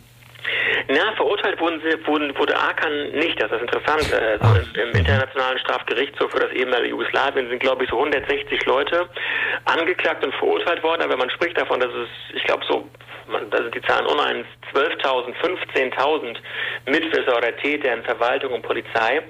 [0.91, 3.39] Na, verurteilt wurden sie, wurden, wurde Arkan nicht.
[3.39, 4.11] Das ist interessant.
[4.73, 9.07] Im, Im Internationalen Strafgerichtshof für das ehemalige Jugoslawien sind, glaube ich, so 160 Leute
[9.65, 11.03] angeklagt und verurteilt worden.
[11.03, 12.89] Aber man spricht davon, dass es, ich glaube, so
[13.29, 16.37] sind die Zahlen uneins, 12.000, 15.000
[16.85, 19.21] Mitwisser oder Täter in Verwaltung und Polizei.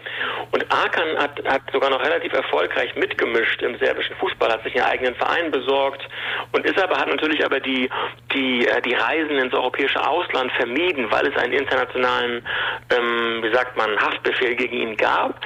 [0.51, 4.91] Und Arkan hat, hat sogar noch relativ erfolgreich mitgemischt im serbischen Fußball, hat sich einen
[4.91, 6.01] eigenen Verein besorgt
[6.51, 7.89] und ist aber, hat natürlich aber die,
[8.33, 12.45] die, äh, die Reisen ins europäische Ausland vermieden, weil es einen internationalen,
[12.95, 15.39] ähm, wie sagt man, Haftbefehl gegen ihn gab.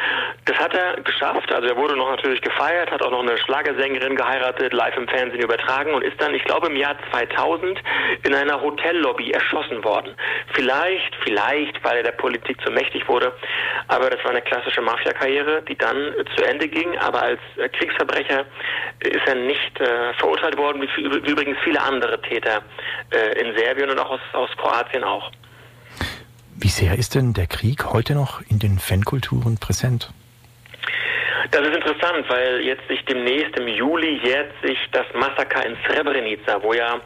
[0.45, 4.15] Das hat er geschafft, also er wurde noch natürlich gefeiert, hat auch noch eine Schlagersängerin
[4.15, 7.79] geheiratet, live im Fernsehen übertragen und ist dann, ich glaube, im Jahr 2000
[8.23, 10.13] in seiner Hotellobby erschossen worden.
[10.53, 13.33] Vielleicht, vielleicht, weil er der Politik zu mächtig wurde,
[13.87, 16.97] aber das war eine klassische Mafia-Karriere, die dann zu Ende ging.
[16.99, 18.45] Aber als äh, Kriegsverbrecher
[18.99, 22.61] ist er nicht äh, verurteilt worden, wie, wie, übrigens viele andere Täter
[23.11, 25.31] äh, in Serbien und auch aus, aus Kroatien auch.
[26.55, 30.11] Wie sehr ist denn der Krieg heute noch in den Fankulturen präsent?
[31.51, 36.61] Das ist interessant, weil jetzt sich demnächst im Juli jährt sich das Massaker in Srebrenica,
[36.63, 36.99] wo ja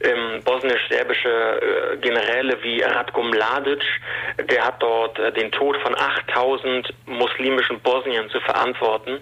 [0.00, 3.82] ähm, bosnisch-serbische äh, Generäle wie Ratko Mladic,
[4.50, 9.18] der hat dort äh, den Tod von 8000 muslimischen Bosniern zu verantworten.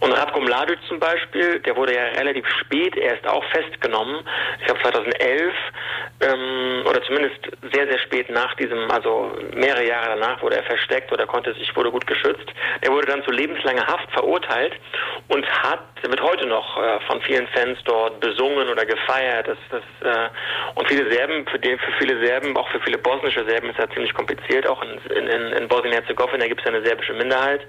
[0.00, 4.20] Und Ratko Mladic zum Beispiel, der wurde ja relativ spät erst auch festgenommen,
[4.60, 5.54] ich glaube 2011,
[6.20, 7.40] ähm, oder zumindest
[7.72, 11.74] sehr, sehr spät nach diesem, also mehrere Jahre danach wurde er versteckt oder konnte sich,
[11.76, 12.46] wurde gut geschützt.
[12.80, 14.72] Er wurde dann zu lebenslanger Haft verurteilt
[15.28, 19.48] und hat, wird heute noch äh, von vielen Fans dort besungen oder gefeiert.
[19.48, 20.28] Das, das, äh,
[20.74, 23.90] und viele Serben, für, den, für viele Serben, auch für viele bosnische Serben ist das
[23.90, 24.66] ziemlich kompliziert.
[24.66, 27.60] Auch in, in, in Bosnien-Herzegowina gibt es eine serbische Minderheit.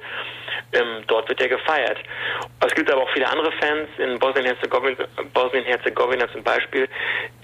[0.74, 1.98] Ähm, dort wird er gefeiert.
[2.66, 6.88] Es gibt aber auch viele andere Fans in Bosnien-Herzegowina, zum Beispiel,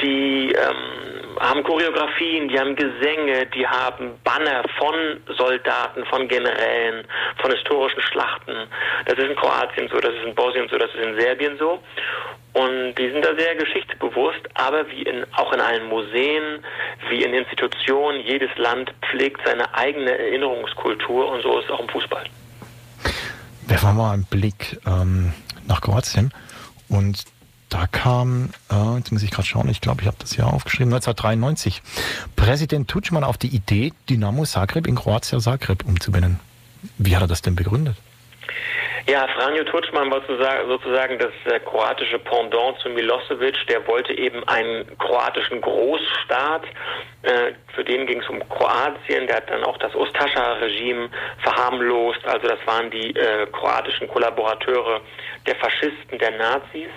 [0.01, 4.93] die ähm, haben Choreografien, die haben Gesänge, die haben Banner von
[5.37, 8.67] Soldaten, von Generälen, von historischen Schlachten.
[9.05, 11.79] Das ist in Kroatien so, das ist in Bosnien so, das ist in Serbien so.
[12.53, 16.63] Und die sind da sehr geschichtsbewusst, aber wie in, auch in allen Museen,
[17.09, 21.89] wie in Institutionen, jedes Land pflegt seine eigene Erinnerungskultur und so ist es auch im
[21.89, 22.25] Fußball.
[23.67, 25.33] Werfen wir mal einen Blick ähm,
[25.65, 26.33] nach Kroatien
[26.89, 27.23] und
[27.69, 30.93] da kam, äh, jetzt muss ich gerade schauen, ich glaube, ich habe das Jahr aufgeschrieben,
[30.93, 31.81] 1993,
[32.35, 36.41] Präsident Tutschmann auf die Idee, Dynamo Zagreb in Kroatien Zagreb umzubenennen.
[36.97, 37.95] Wie hat er das denn begründet?
[39.07, 40.21] Ja, Franjo Tutschmann war
[40.67, 43.55] sozusagen das äh, kroatische Pendant zu Milosevic.
[43.67, 46.63] Der wollte eben einen kroatischen Großstaat.
[47.23, 49.25] Äh, für den ging es um Kroatien.
[49.25, 51.09] Der hat dann auch das Ustascha-Regime
[51.39, 52.23] verharmlost.
[52.25, 55.01] Also das waren die äh, kroatischen Kollaborateure
[55.47, 56.89] der Faschisten, der Nazis.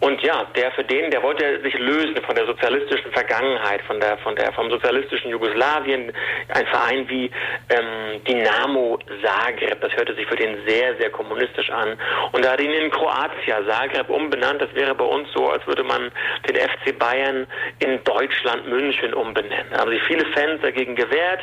[0.00, 4.18] Und ja, der für den, der wollte sich lösen von der sozialistischen Vergangenheit, von der,
[4.18, 6.12] von der, vom sozialistischen Jugoslawien.
[6.48, 7.30] Ein Verein wie
[7.70, 11.98] ähm, Dynamo Zagreb, das hörte sich für den sehr, sehr kommunistisch an.
[12.32, 14.60] Und da hat ihn in Kroatia Zagreb umbenannt.
[14.60, 16.10] Das wäre bei uns so, als würde man
[16.48, 17.46] den FC Bayern
[17.80, 19.66] in Deutschland München umbenennen.
[19.70, 21.40] Da haben sich viele Fans dagegen gewehrt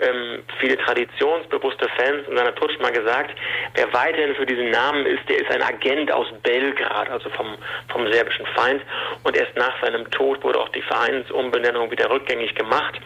[0.00, 3.30] ähm, viele traditionsbewusste Fans und dann hat Tutsch mal gesagt,
[3.74, 7.56] wer weiterhin für diesen Namen ist, der ist ein Agent aus Belgrad, also vom,
[7.88, 8.82] vom serbischen Feind.
[9.22, 13.00] Und erst nach seinem Tod wurde auch die Vereinsumbenennung wieder rückgängig gemacht.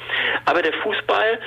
[0.46, 1.38] Aber der Fußball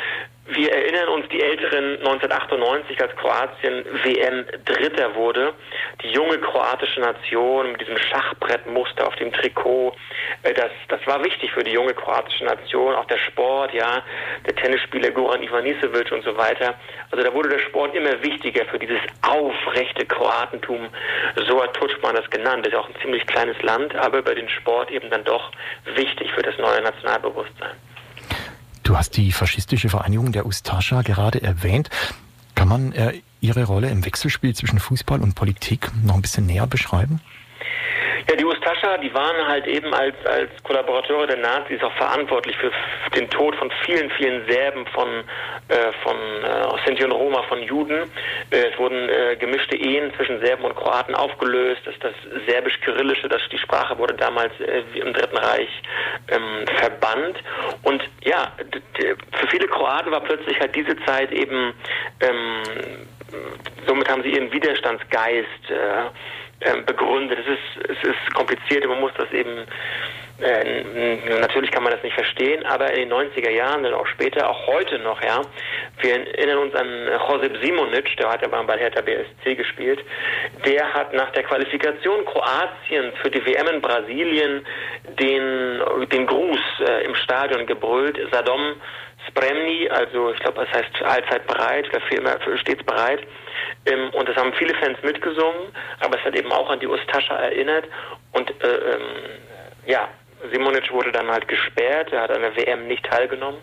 [0.53, 5.53] wir erinnern uns die Älteren 1998, als Kroatien WM Dritter wurde.
[6.03, 9.95] Die junge kroatische Nation mit diesem Schachbrettmuster auf dem Trikot.
[10.43, 12.95] Äh, das, das war wichtig für die junge kroatische Nation.
[12.95, 14.03] Auch der Sport, ja,
[14.45, 16.75] der Tennisspieler Goran Ivanisevic und so weiter.
[17.11, 20.89] Also da wurde der Sport immer wichtiger für dieses aufrechte Kroatentum.
[21.47, 22.65] So hat Tutschmann das genannt.
[22.65, 25.51] Das ist auch ein ziemlich kleines Land, aber bei den Sport eben dann doch
[25.95, 27.90] wichtig für das neue Nationalbewusstsein.
[28.91, 31.89] Du hast die faschistische Vereinigung der Ustascha gerade erwähnt.
[32.55, 36.67] Kann man äh, ihre Rolle im Wechselspiel zwischen Fußball und Politik noch ein bisschen näher
[36.67, 37.21] beschreiben?
[38.29, 42.71] Ja, die Ustascha, die waren halt eben als, als Kollaborateure der Nazis auch verantwortlich für
[43.15, 45.07] den Tod von vielen, vielen Serben, von,
[45.67, 48.11] äh, von äh, Sinti und Roma, von Juden.
[48.51, 51.81] Äh, es wurden äh, gemischte Ehen zwischen Serben und Kroaten aufgelöst.
[51.85, 52.13] Das, das
[52.47, 55.69] Serbisch-Kyrillische, das die Sprache wurde damals äh, im Dritten Reich
[56.29, 57.37] ähm, verbannt.
[57.83, 58.51] Und ja,
[59.31, 61.73] für viele Kroaten war plötzlich halt diese Zeit eben,
[62.19, 62.61] ähm,
[63.87, 66.09] somit haben sie ihren Widerstandsgeist äh,
[66.85, 67.39] begründet.
[67.39, 69.65] Es ist, es ist kompliziert, man muss das eben,
[70.41, 74.49] äh, natürlich kann man das nicht verstehen, aber in den 90er Jahren und auch später,
[74.49, 75.41] auch heute noch, ja,
[76.01, 76.87] wir erinnern uns an
[77.29, 79.99] Josep Simonic, der hat ja bei Hertha BSC gespielt,
[80.65, 84.65] der hat nach der Qualifikation Kroatiens für die WM in Brasilien
[85.19, 88.75] den, den Gruß äh, im Stadion gebrüllt, Sadom
[89.27, 93.21] Spremni, also ich glaube, das heißt allzeit bereit oder vielmehr stets bereit.
[93.85, 97.35] Ähm, und das haben viele Fans mitgesungen, aber es hat eben auch an die Ustascha
[97.35, 97.85] erinnert.
[98.33, 99.01] Und äh, ähm,
[99.85, 100.07] ja,
[100.51, 103.61] Simonic wurde dann halt gesperrt, er hat an der WM nicht teilgenommen.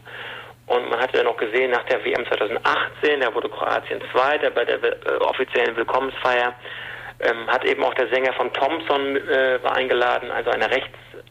[0.67, 4.65] Und man hatte dann auch gesehen, nach der WM 2018, da wurde Kroatien Zweiter bei
[4.65, 6.53] der äh, offiziellen Willkommensfeier,
[7.21, 10.71] ähm, hat eben auch der Sänger von Thompson äh, war eingeladen, also einer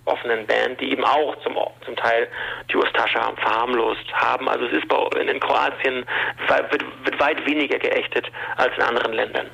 [0.07, 2.27] rechtsoffenen Band, die eben auch zum, zum Teil
[2.71, 4.47] die Ustascha verharmlost haben.
[4.49, 6.05] Also es ist bei, in, Kroatien
[6.47, 8.25] wird, wird weit weniger geächtet
[8.57, 9.47] als in anderen Ländern.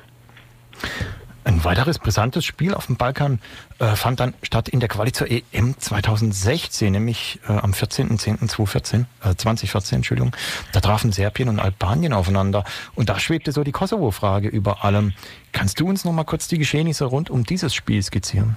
[1.46, 3.38] Ein Ein weiteres brisantes Spiel auf dem Balkan
[3.78, 9.34] äh, fand dann statt in der Quali zur EM 2016, nämlich äh, am 14.10.2014, äh,
[9.34, 10.34] 2014, Entschuldigung.
[10.72, 12.64] Da trafen Serbien und Albanien aufeinander
[12.94, 15.12] und da schwebte so die Kosovo-Frage über allem.
[15.52, 18.56] Kannst du uns noch mal kurz die Geschehnisse rund um dieses Spiel skizzieren?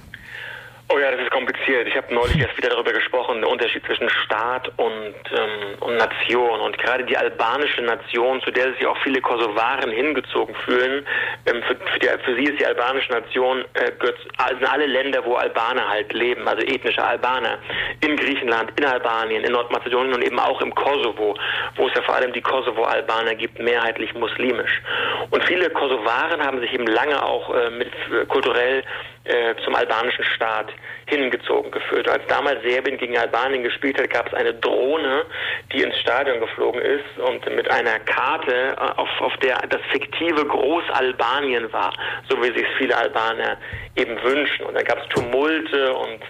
[0.90, 1.27] Oh ja, das ist
[1.68, 1.88] kompliziert.
[1.88, 6.60] Ich habe neulich erst wieder darüber gesprochen, der Unterschied zwischen Staat und, ähm, und Nation.
[6.60, 11.04] Und gerade die albanische Nation, zu der sich auch viele Kosovaren hingezogen fühlen,
[11.46, 15.24] ähm, für, für, die, für, sie ist die albanische Nation, äh, gehört, sind alle Länder,
[15.24, 17.58] wo Albaner halt leben, also ethnische Albaner.
[18.00, 21.34] In Griechenland, in Albanien, in Nordmazedonien und eben auch im Kosovo,
[21.76, 24.82] wo es ja vor allem die Kosovo-Albaner gibt, mehrheitlich muslimisch.
[25.30, 28.82] Und viele Kosovaren haben sich eben lange auch äh, mit äh, kulturell
[29.28, 30.72] äh, zum albanischen Staat
[31.06, 32.08] hingezogen geführt.
[32.08, 35.24] Als damals Serbien gegen Albanien gespielt hat, gab es eine Drohne,
[35.72, 40.44] die ins Stadion geflogen ist und mit einer Karte, äh, auf, auf der das fiktive
[40.46, 41.92] Großalbanien war,
[42.28, 43.58] so wie sich viele Albaner
[43.96, 44.64] eben wünschen.
[44.66, 46.20] Und dann gab es Tumulte und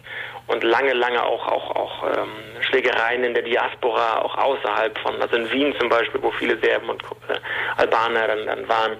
[0.49, 5.37] und lange, lange auch auch auch ähm, Schlägereien in der Diaspora, auch außerhalb von, also
[5.37, 7.35] in Wien zum Beispiel, wo viele Serben und äh,
[7.77, 8.93] Albaner dann, dann waren.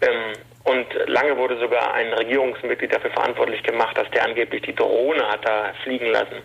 [0.00, 0.32] Ähm,
[0.70, 5.44] und lange wurde sogar ein Regierungsmitglied dafür verantwortlich gemacht, dass der angeblich die Drohne hat
[5.44, 6.42] da fliegen lassen.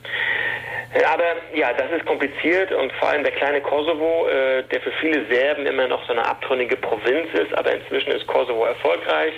[1.04, 5.26] Aber ja, das ist kompliziert und vor allem der kleine Kosovo, äh, der für viele
[5.28, 9.34] Serben immer noch so eine abtrünnige Provinz ist, aber inzwischen ist Kosovo erfolgreich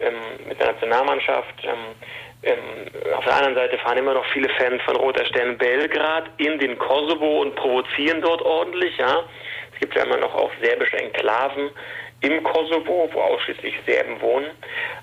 [0.00, 0.14] ähm,
[0.48, 1.54] mit der Nationalmannschaft.
[1.62, 1.94] Ähm,
[2.42, 6.58] ähm, auf der anderen Seite fahren immer noch viele Fans von Roter Stern Belgrad in
[6.58, 8.96] den Kosovo und provozieren dort ordentlich.
[8.98, 9.24] Ja,
[9.74, 11.70] es gibt ja immer noch auch serbische Enklaven
[12.24, 14.46] im Kosovo, wo ausschließlich Serben wohnen.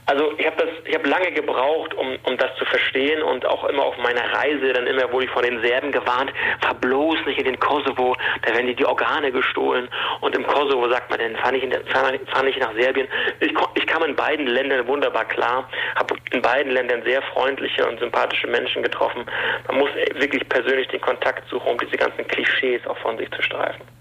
[0.08, 3.64] Also ich habe das, ich habe lange gebraucht, um, um das zu verstehen und auch
[3.66, 7.38] immer auf meiner Reise dann immer wurde ich von den Serben gewarnt, fahr bloß nicht
[7.38, 9.88] in den Kosovo, da werden dir die Organe gestohlen
[10.22, 13.08] und im Kosovo sagt man, dann fahre ich, fahr, fahr ich nach Serbien.
[13.40, 18.00] Ich, ich kam in beiden Ländern wunderbar klar, habe in beiden Ländern sehr freundliche und
[18.00, 19.26] sympathische Menschen getroffen.
[19.68, 23.42] Man muss wirklich persönlich den Kontakt suchen, um diese ganzen Klischees auch von sich zu
[23.44, 24.01] streifen.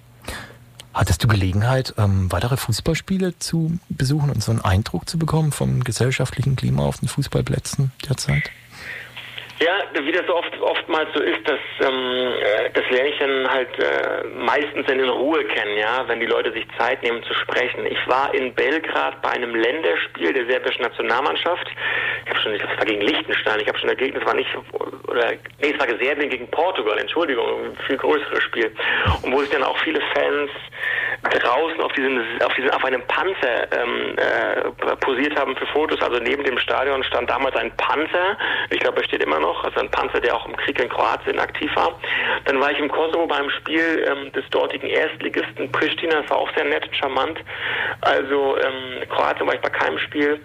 [0.92, 5.84] Hattest du Gelegenheit, ähm, weitere Fußballspiele zu besuchen und so einen Eindruck zu bekommen vom
[5.84, 8.50] gesellschaftlichen Klima auf den Fußballplätzen derzeit?
[9.62, 13.46] Ja, wie das so oft oftmals so ist, dass ähm, äh, das lerne ich dann
[13.50, 17.84] halt äh, meistens in Ruhe kennen, ja, wenn die Leute sich Zeit nehmen zu sprechen.
[17.84, 21.66] Ich war in Belgrad bei einem Länderspiel der serbischen Nationalmannschaft.
[22.24, 23.60] Ich habe schon, das war gegen Liechtenstein.
[23.60, 24.48] Ich habe schon dagegen, das war nicht
[25.08, 26.96] oder nee, es war Serbien gegen Portugal.
[26.98, 28.72] Entschuldigung, ein viel größeres Spiel.
[29.22, 30.50] Und wo sich dann auch viele Fans
[31.22, 36.00] draußen auf diesem auf diesem auf einem Panzer ähm, äh, posiert haben für Fotos.
[36.00, 38.38] Also neben dem Stadion stand damals ein Panzer.
[38.70, 39.49] Ich glaube, er steht immer noch.
[39.64, 41.98] Also ein Panzer, der auch im Krieg in Kroatien aktiv war.
[42.44, 46.20] Dann war ich im Kosovo beim Spiel ähm, des dortigen Erstligisten Pristina.
[46.20, 47.38] Das war auch sehr nett charmant.
[48.00, 50.40] Also ähm, Kroatien war ich bei keinem Spiel.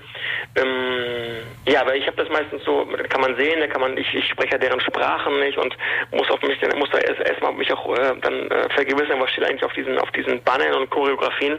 [0.55, 4.13] Ähm, ja, aber ich habe das meistens so, kann man sehen, da kann man, ich,
[4.13, 5.75] ich spreche ja deren Sprachen nicht und
[6.11, 9.43] muss auf mich, muss da erst erstmal mich auch äh, dann äh, vergewissern, was steht
[9.43, 11.57] eigentlich auf diesen auf diesen Bannern und Choreografien.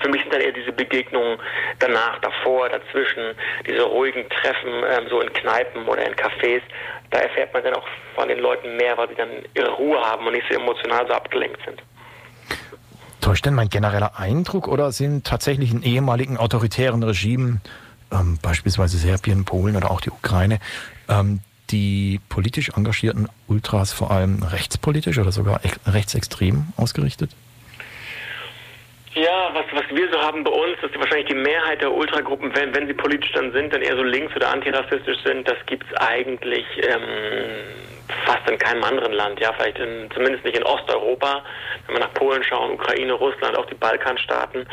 [0.00, 1.38] Für mich sind dann eher diese Begegnungen
[1.78, 3.34] danach, davor, dazwischen,
[3.66, 6.62] diese ruhigen Treffen, ähm, so in Kneipen oder in Cafés.
[7.10, 10.26] Da erfährt man dann auch von den Leuten mehr, weil sie dann ihre Ruhe haben
[10.26, 11.82] und nicht so emotional so abgelenkt sind.
[13.20, 17.60] Täuscht denn mein genereller Eindruck oder sind tatsächlich in ehemaligen autoritären Regimen,
[18.10, 20.58] ähm, beispielsweise Serbien, Polen oder auch die Ukraine,
[21.08, 27.30] ähm, die politisch engagierten Ultras vor allem rechtspolitisch oder sogar rechtsextrem ausgerichtet?
[29.14, 32.72] Ja, was, was wir so haben bei uns, dass wahrscheinlich die Mehrheit der Ultragruppen, wenn,
[32.74, 35.96] wenn sie politisch dann sind, dann eher so links oder antirassistisch sind, das gibt es
[35.98, 37.02] eigentlich ähm,
[38.24, 41.42] fast in keinem anderen Land, ja, vielleicht in, zumindest nicht in Osteuropa,
[41.86, 44.64] wenn wir nach Polen schauen, Ukraine, Russland, auch die Balkanstaaten.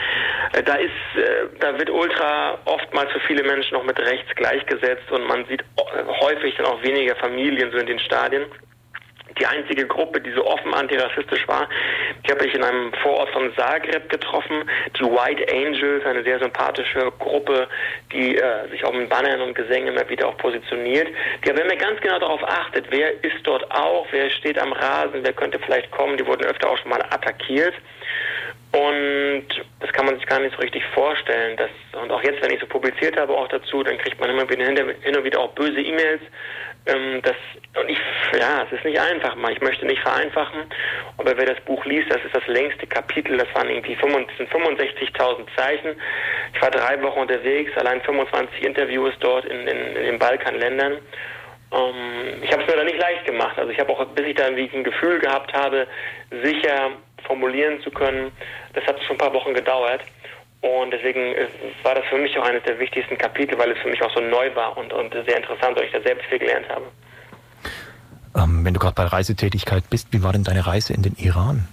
[0.53, 5.11] Äh, da ist, äh, da wird Ultra oftmals für viele Menschen noch mit rechts gleichgesetzt
[5.11, 8.45] und man sieht äh, häufig dann auch weniger Familien so in den Stadien
[9.39, 11.67] die einzige Gruppe, die so offen antirassistisch war.
[12.25, 14.69] Die habe ich in einem Vorort von Zagreb getroffen.
[14.99, 17.67] Die White Angels, eine sehr sympathische Gruppe,
[18.11, 21.07] die äh, sich auch mit Bannern und Gesängen immer wieder auch positioniert.
[21.45, 25.23] Die aber immer ganz genau darauf achtet, wer ist dort auch, wer steht am Rasen,
[25.23, 26.17] wer könnte vielleicht kommen.
[26.17, 27.73] Die wurden öfter auch schon mal attackiert.
[28.71, 29.47] Und
[29.79, 31.57] das kann man sich gar nicht so richtig vorstellen.
[31.57, 31.69] Dass,
[32.01, 34.65] und auch jetzt, wenn ich so publiziert habe, auch dazu, dann kriegt man immer wieder
[34.65, 36.21] hin und wieder auch böse E-Mails
[36.87, 37.21] ähm,
[37.79, 37.99] und ich,
[38.39, 39.35] ja, es ist nicht einfach.
[39.51, 40.61] Ich möchte nicht vereinfachen,
[41.17, 45.95] aber wer das Buch liest, das ist das längste Kapitel, das waren irgendwie 65.000 Zeichen.
[46.53, 50.99] Ich war drei Wochen unterwegs, allein 25 Interviews dort in, in, in den Balkanländern.
[51.71, 53.57] Ähm, ich habe es mir da nicht leicht gemacht.
[53.57, 55.87] Also ich habe auch, bis ich da ein Gefühl gehabt habe,
[56.43, 56.91] sicher
[57.25, 58.31] formulieren zu können,
[58.73, 60.01] das hat schon ein paar Wochen gedauert.
[60.61, 61.47] Und deswegen äh,
[61.83, 64.21] war das für mich auch eines der wichtigsten Kapitel, weil es für mich auch so
[64.21, 66.85] neu war und, und sehr interessant, weil ich da selbst viel gelernt habe.
[68.35, 71.67] Ähm, wenn du gerade bei Reisetätigkeit bist, wie war denn deine Reise in den Iran?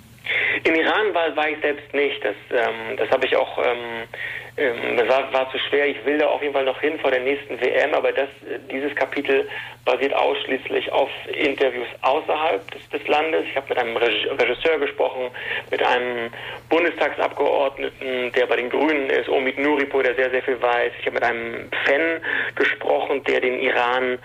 [0.65, 2.25] Im Iran war, war ich selbst nicht.
[2.25, 4.09] Das, ähm, das habe ich auch, ähm,
[4.57, 5.87] ähm, das war, war zu schwer.
[5.89, 8.29] Ich will da auf jeden Fall noch hin vor der nächsten WM, aber das,
[8.71, 9.49] dieses Kapitel
[9.85, 13.45] basiert ausschließlich auf Interviews außerhalb des, des Landes.
[13.51, 15.31] Ich habe mit einem Regisseur gesprochen,
[15.71, 16.31] mit einem
[16.69, 20.93] Bundestagsabgeordneten, der bei den Grünen ist, Omid Nuripur, der sehr, sehr viel weiß.
[21.01, 22.21] Ich habe mit einem Fan
[22.55, 24.19] gesprochen, der den Iran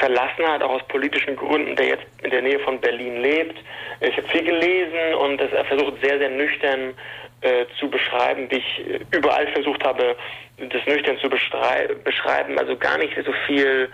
[0.00, 3.56] verlassen hat, auch aus politischen Gründen, der jetzt in der Nähe von Berlin lebt.
[4.00, 6.94] Ich habe viel gelesen und es versucht sehr, sehr nüchtern
[7.40, 10.16] äh, zu beschreiben, wie ich überall versucht habe,
[10.58, 12.58] das nüchtern zu beschreiben.
[12.58, 13.88] Also gar nicht so viel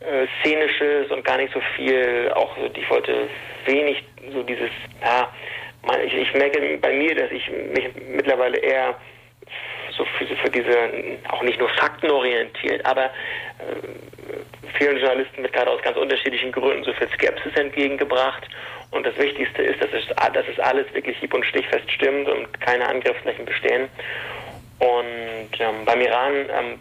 [0.00, 3.28] äh, Szenisches und gar nicht so viel, auch ich wollte
[3.66, 4.02] wenig
[4.32, 4.70] so dieses,
[5.00, 5.32] ja,
[6.04, 8.96] ich, ich merke bei mir, dass ich mich mittlerweile eher
[9.96, 10.76] so für, für diese,
[11.28, 13.10] auch nicht nur faktenorientiert, aber äh,
[14.78, 18.48] vielen Journalisten wird gerade aus ganz unterschiedlichen Gründen so viel Skepsis entgegengebracht.
[18.92, 22.60] Und das Wichtigste ist, dass es, dass es alles wirklich hieb- und stichfest stimmt und
[22.60, 23.88] keine Angriffsflächen bestehen.
[24.78, 26.78] Und ähm, beim Iran ähm,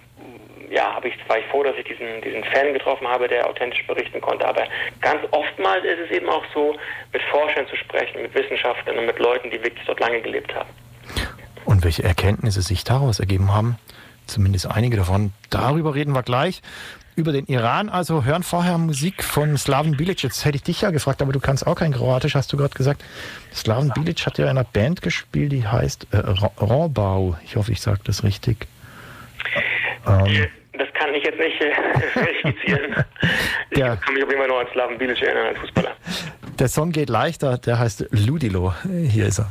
[0.72, 4.22] ja, ich, war ich froh, dass ich diesen, diesen Fan getroffen habe, der authentisch berichten
[4.22, 4.48] konnte.
[4.48, 4.64] Aber
[5.02, 6.76] ganz oftmals ist es eben auch so,
[7.12, 10.70] mit Forschern zu sprechen, mit Wissenschaftlern und mit Leuten, die wirklich dort lange gelebt haben.
[11.66, 13.78] Und welche Erkenntnisse sich daraus ergeben haben,
[14.28, 16.62] zumindest einige davon, darüber reden wir gleich.
[17.16, 20.24] Über den Iran, also hören vorher Musik von Slaven Bilic.
[20.24, 22.74] Jetzt hätte ich dich ja gefragt, aber du kannst auch kein Kroatisch, hast du gerade
[22.74, 23.04] gesagt.
[23.54, 26.18] Slaven Bilic hat ja in einer Band gespielt, die heißt äh,
[26.62, 27.38] Rohbau.
[27.44, 28.66] Ich hoffe, ich sage das richtig.
[30.08, 31.74] Ähm, das kann ich jetzt nicht äh,
[32.14, 33.06] verifizieren.
[33.70, 35.92] ich kann mich auf jeden Fall noch an Slaven Bilic erinnern, als Fußballer.
[36.60, 38.74] Der Song geht leichter, der heißt Ludilo.
[38.84, 39.50] Hier ist er.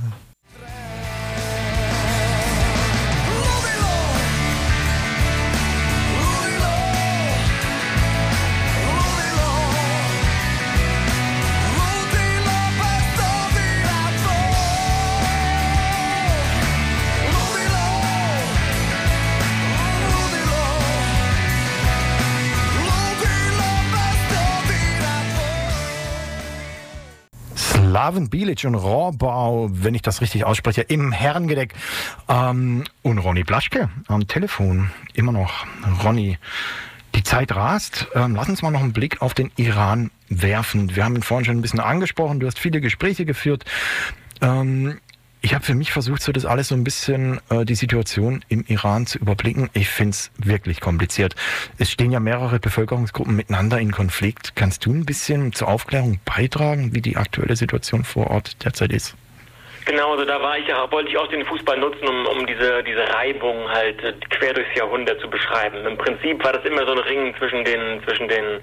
[28.01, 31.75] Slaven Bilic und Rohrbau, wenn ich das richtig ausspreche, im Herrengedeck.
[32.31, 34.91] Ähm, und Ronny Blaschke am Telefon.
[35.13, 35.67] Immer noch.
[36.03, 36.39] Ronny,
[37.15, 38.07] die Zeit rast.
[38.15, 40.97] Ähm, lass uns mal noch einen Blick auf den Iran werfen.
[40.97, 42.41] Wir haben ihn vorhin schon ein bisschen angesprochen.
[42.41, 43.67] Du hast viele Gespräche geführt.
[44.41, 44.97] Ähm,
[45.43, 48.65] ich habe für mich versucht, so das alles so ein bisschen äh, die Situation im
[48.67, 49.71] Iran zu überblicken.
[49.73, 51.35] Ich finde es wirklich kompliziert.
[51.79, 54.55] Es stehen ja mehrere Bevölkerungsgruppen miteinander in Konflikt.
[54.55, 59.15] Kannst du ein bisschen zur Aufklärung beitragen, wie die aktuelle Situation vor Ort derzeit ist?
[59.91, 62.81] Genau, also da war ich ja, wollte ich auch den Fußball nutzen, um, um diese,
[62.85, 65.85] diese Reibung halt äh, quer durchs Jahrhundert zu beschreiben.
[65.85, 68.61] Im Prinzip war das immer so ein Ring zwischen den, zwischen den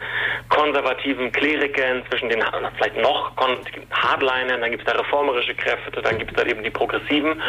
[0.47, 2.41] konservativen Klerikern, zwischen den
[2.78, 3.34] vielleicht noch
[3.91, 7.41] Hardlinern, dann gibt es da reformerische Kräfte, dann gibt es da eben die Progressiven.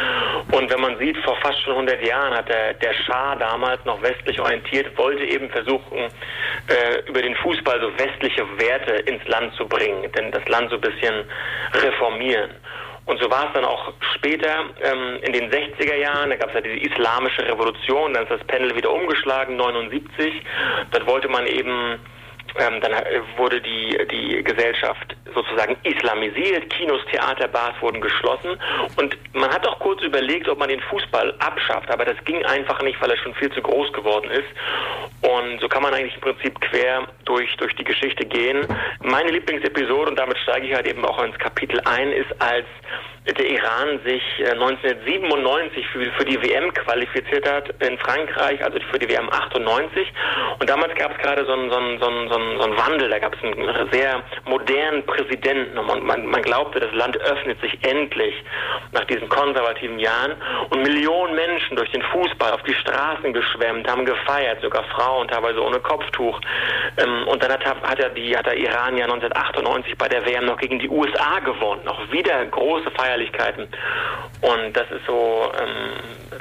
[0.50, 4.02] Und wenn man sieht, vor fast schon 100 Jahren hat der, der Schah damals noch
[4.02, 9.68] westlich orientiert, wollte eben versuchen, äh, über den Fußball so westliche Werte ins Land zu
[9.68, 11.24] bringen, denn das Land so ein bisschen
[11.74, 12.50] reformieren.
[13.08, 16.56] Und so war es dann auch später ähm, in den 60er Jahren, da gab es
[16.56, 20.42] ja diese islamische Revolution, dann ist das Pendel wieder umgeschlagen, 79.
[20.90, 21.98] Dort wollte man eben
[22.58, 22.92] ähm, dann
[23.36, 28.58] wurde die, die Gesellschaft sozusagen islamisiert, Kinos, Theater, Bars wurden geschlossen
[28.96, 32.82] und man hat auch kurz überlegt, ob man den Fußball abschafft, aber das ging einfach
[32.82, 34.48] nicht, weil er schon viel zu groß geworden ist
[35.20, 38.66] und so kann man eigentlich im Prinzip quer durch, durch die Geschichte gehen.
[39.02, 42.66] Meine Lieblingsepisode, und damit steige ich halt eben auch ins Kapitel ein, ist als
[43.36, 48.98] der Iran sich 1997 äh, für, für die WM qualifiziert hat in Frankreich, also für
[48.98, 50.08] die WM 98.
[50.58, 53.18] Und damals gab es gerade so einen, so, einen, so, einen, so einen Wandel, da
[53.18, 58.34] gab es einen sehr modernen Präsidenten und man, man glaubte, das Land öffnet sich endlich
[58.92, 60.32] nach diesen konservativen Jahren.
[60.70, 65.62] Und Millionen Menschen durch den Fußball auf die Straßen geschwemmt, haben gefeiert, sogar Frauen teilweise
[65.62, 66.40] ohne Kopftuch.
[66.96, 70.46] Ähm, und dann hat, hat, er die, hat der Iran ja 1998 bei der WM
[70.46, 71.86] noch gegen die USA gewonnen.
[71.88, 73.68] Auch wieder große Feier Feierlichkeiten.
[74.40, 76.38] Und das ist so, ähm,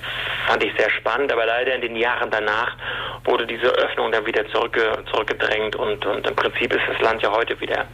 [0.48, 2.76] fand ich sehr spannend, aber leider in den Jahren danach
[3.24, 7.32] wurde diese Öffnung dann wieder zurückge zurückgedrängt und, und im Prinzip ist das Land ja
[7.32, 7.86] heute wieder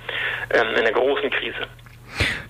[0.51, 1.67] ähm, in einer großen Krise.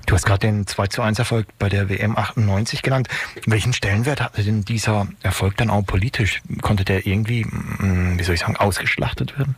[0.06, 3.08] Du hast gerade den 2 zu 1 Erfolg bei der WM 98 genannt.
[3.46, 6.42] Welchen Stellenwert hatte denn dieser Erfolg dann auch politisch?
[6.62, 9.56] Konnte der irgendwie, mm, wie soll ich sagen, ausgeschlachtet werden?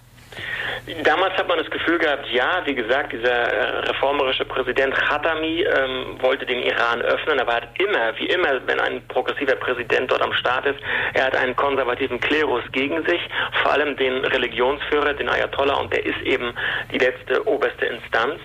[1.04, 6.18] Damals hat man das Gefühl gehabt, ja, wie gesagt, dieser äh, reformerische Präsident Khatami ähm,
[6.22, 10.22] wollte den Iran öffnen, aber er hat immer, wie immer, wenn ein progressiver Präsident dort
[10.22, 10.78] am Start ist,
[11.16, 13.20] er hat einen konservativen Klerus gegen sich,
[13.64, 16.54] vor allem den Religionsführer, den Ayatollah, und der ist eben
[16.92, 18.40] die letzte oberste Instanz.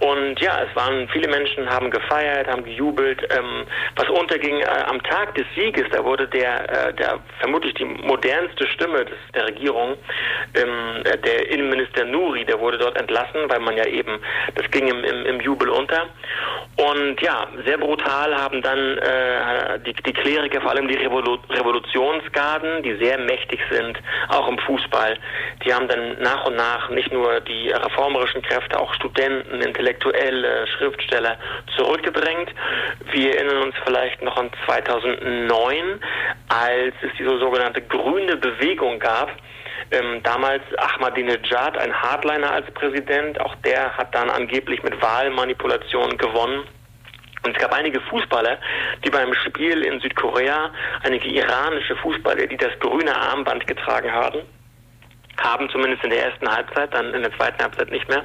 [0.00, 3.22] Und ja, es waren viele Menschen haben gefeiert, haben gejubelt.
[3.30, 3.64] Ähm,
[3.94, 8.66] was unterging äh, am Tag des Sieges, da wurde der, äh, der vermutlich die modernste
[8.66, 9.96] Stimme des, der Regierung,
[10.54, 11.75] ähm, der Innenminister
[12.06, 14.18] Nuri, der wurde dort entlassen, weil man ja eben,
[14.54, 16.06] das ging im, im, im Jubel unter.
[16.76, 22.82] Und ja, sehr brutal haben dann äh, die, die Kleriker, vor allem die Revolu Revolutionsgarden,
[22.82, 23.98] die sehr mächtig sind,
[24.28, 25.16] auch im Fußball,
[25.64, 31.38] die haben dann nach und nach nicht nur die reformerischen Kräfte, auch Studenten, Intellektuelle, Schriftsteller
[31.76, 32.50] zurückgedrängt.
[33.10, 36.00] Wir erinnern uns vielleicht noch an 2009,
[36.48, 39.30] als es diese sogenannte grüne Bewegung gab,
[39.90, 46.64] ähm, damals Ahmadinejad, ein Hardliner als Präsident, auch der hat dann angeblich mit Wahlmanipulationen gewonnen.
[47.42, 48.58] Und es gab einige Fußballer,
[49.04, 50.70] die beim Spiel in Südkorea,
[51.04, 54.40] einige iranische Fußballer, die das grüne Armband getragen haben,
[55.38, 58.24] haben zumindest in der ersten Halbzeit, dann in der zweiten Halbzeit nicht mehr.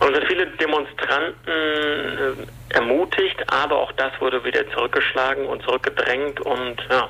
[0.00, 6.76] Und hat viele Demonstranten äh, ermutigt, aber auch das wurde wieder zurückgeschlagen und zurückgedrängt und
[6.90, 7.08] ja,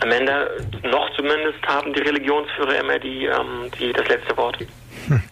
[0.00, 4.58] am Ende, noch zumindest, haben die Religionsführer immer die, ähm, die das letzte Wort.
[5.06, 5.22] Hm.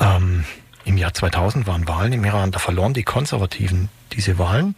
[0.00, 0.44] Ähm,
[0.84, 4.74] Im Jahr 2000 waren Wahlen im Iran, da verloren die Konservativen diese Wahlen.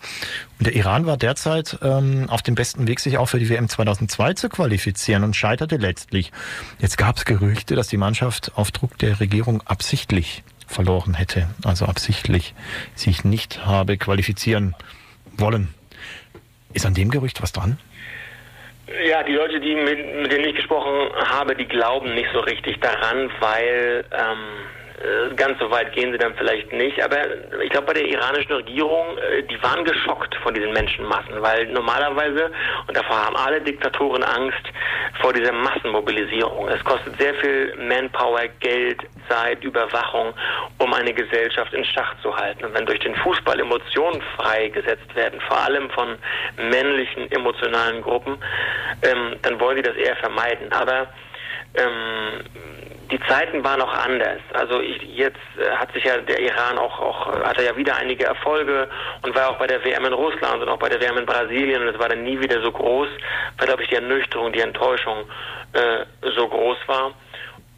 [0.58, 3.68] Und der Iran war derzeit ähm, auf dem besten Weg, sich auch für die WM
[3.68, 6.32] 2002 zu qualifizieren und scheiterte letztlich.
[6.78, 11.86] Jetzt gab es Gerüchte, dass die Mannschaft auf Druck der Regierung absichtlich verloren hätte, also
[11.86, 12.54] absichtlich
[12.94, 14.74] sich nicht habe qualifizieren
[15.36, 15.74] wollen.
[16.72, 17.78] Ist an dem Gerücht was dran?
[19.04, 22.80] Ja, die Leute, die mit, mit denen ich gesprochen habe, die glauben nicht so richtig
[22.80, 24.79] daran, weil ähm, äh,
[25.36, 27.02] ganz so weit gehen sie dann vielleicht nicht.
[27.02, 27.16] Aber
[27.62, 32.50] ich glaube, bei der iranischen Regierung, äh, die waren geschockt von diesen Menschenmassen, weil normalerweise,
[32.86, 34.62] und davor haben alle Diktatoren Angst,
[35.20, 36.68] vor dieser Massenmobilisierung.
[36.68, 40.34] Es kostet sehr viel Manpower, Geld, Zeit, Überwachung,
[40.78, 42.64] um eine Gesellschaft in Schach zu halten.
[42.64, 46.16] Und wenn durch den Fußball Emotionen freigesetzt werden, vor allem von
[46.56, 48.36] männlichen emotionalen Gruppen,
[49.02, 50.72] ähm, dann wollen sie das eher vermeiden.
[50.72, 51.08] Aber
[51.74, 52.44] ähm,
[53.10, 54.40] die Zeiten waren auch anders.
[54.52, 58.24] Also ich, jetzt äh, hat sich ja der Iran auch, auch hatte ja wieder einige
[58.24, 58.88] Erfolge
[59.22, 61.82] und war auch bei der WM in Russland und auch bei der WM in Brasilien
[61.82, 63.08] und es war dann nie wieder so groß,
[63.58, 65.24] weil glaube ich die Ernüchterung, die Enttäuschung
[65.72, 66.04] äh,
[66.34, 67.12] so groß war.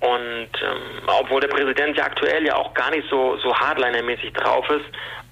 [0.00, 4.68] Und ähm, obwohl der Präsident ja aktuell ja auch gar nicht so, so Hardliner-mäßig drauf
[4.68, 4.84] ist,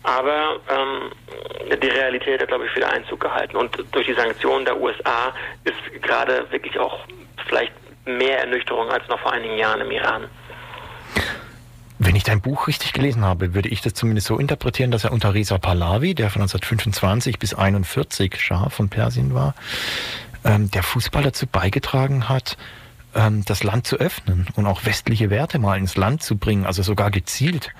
[0.04, 1.10] aber ähm,
[1.76, 3.56] die Realität hat, glaube ich, wieder Einzug gehalten.
[3.56, 5.34] Und durch die Sanktionen der USA
[5.64, 7.00] ist gerade wirklich auch
[7.48, 7.72] vielleicht
[8.18, 10.24] mehr Ernüchterung als noch vor einigen Jahren im Iran.
[11.98, 15.12] Wenn ich dein Buch richtig gelesen habe, würde ich das zumindest so interpretieren, dass er
[15.12, 19.54] unter Reza Pahlavi, der von 1925 bis 1941 Schah von Persien war,
[20.42, 22.56] ähm, der Fußball dazu beigetragen hat,
[23.14, 26.82] ähm, das Land zu öffnen und auch westliche Werte mal ins Land zu bringen, also
[26.82, 27.70] sogar gezielt.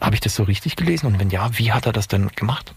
[0.00, 1.06] Habe ich das so richtig gelesen?
[1.06, 2.74] Und wenn ja, wie hat er das denn gemacht?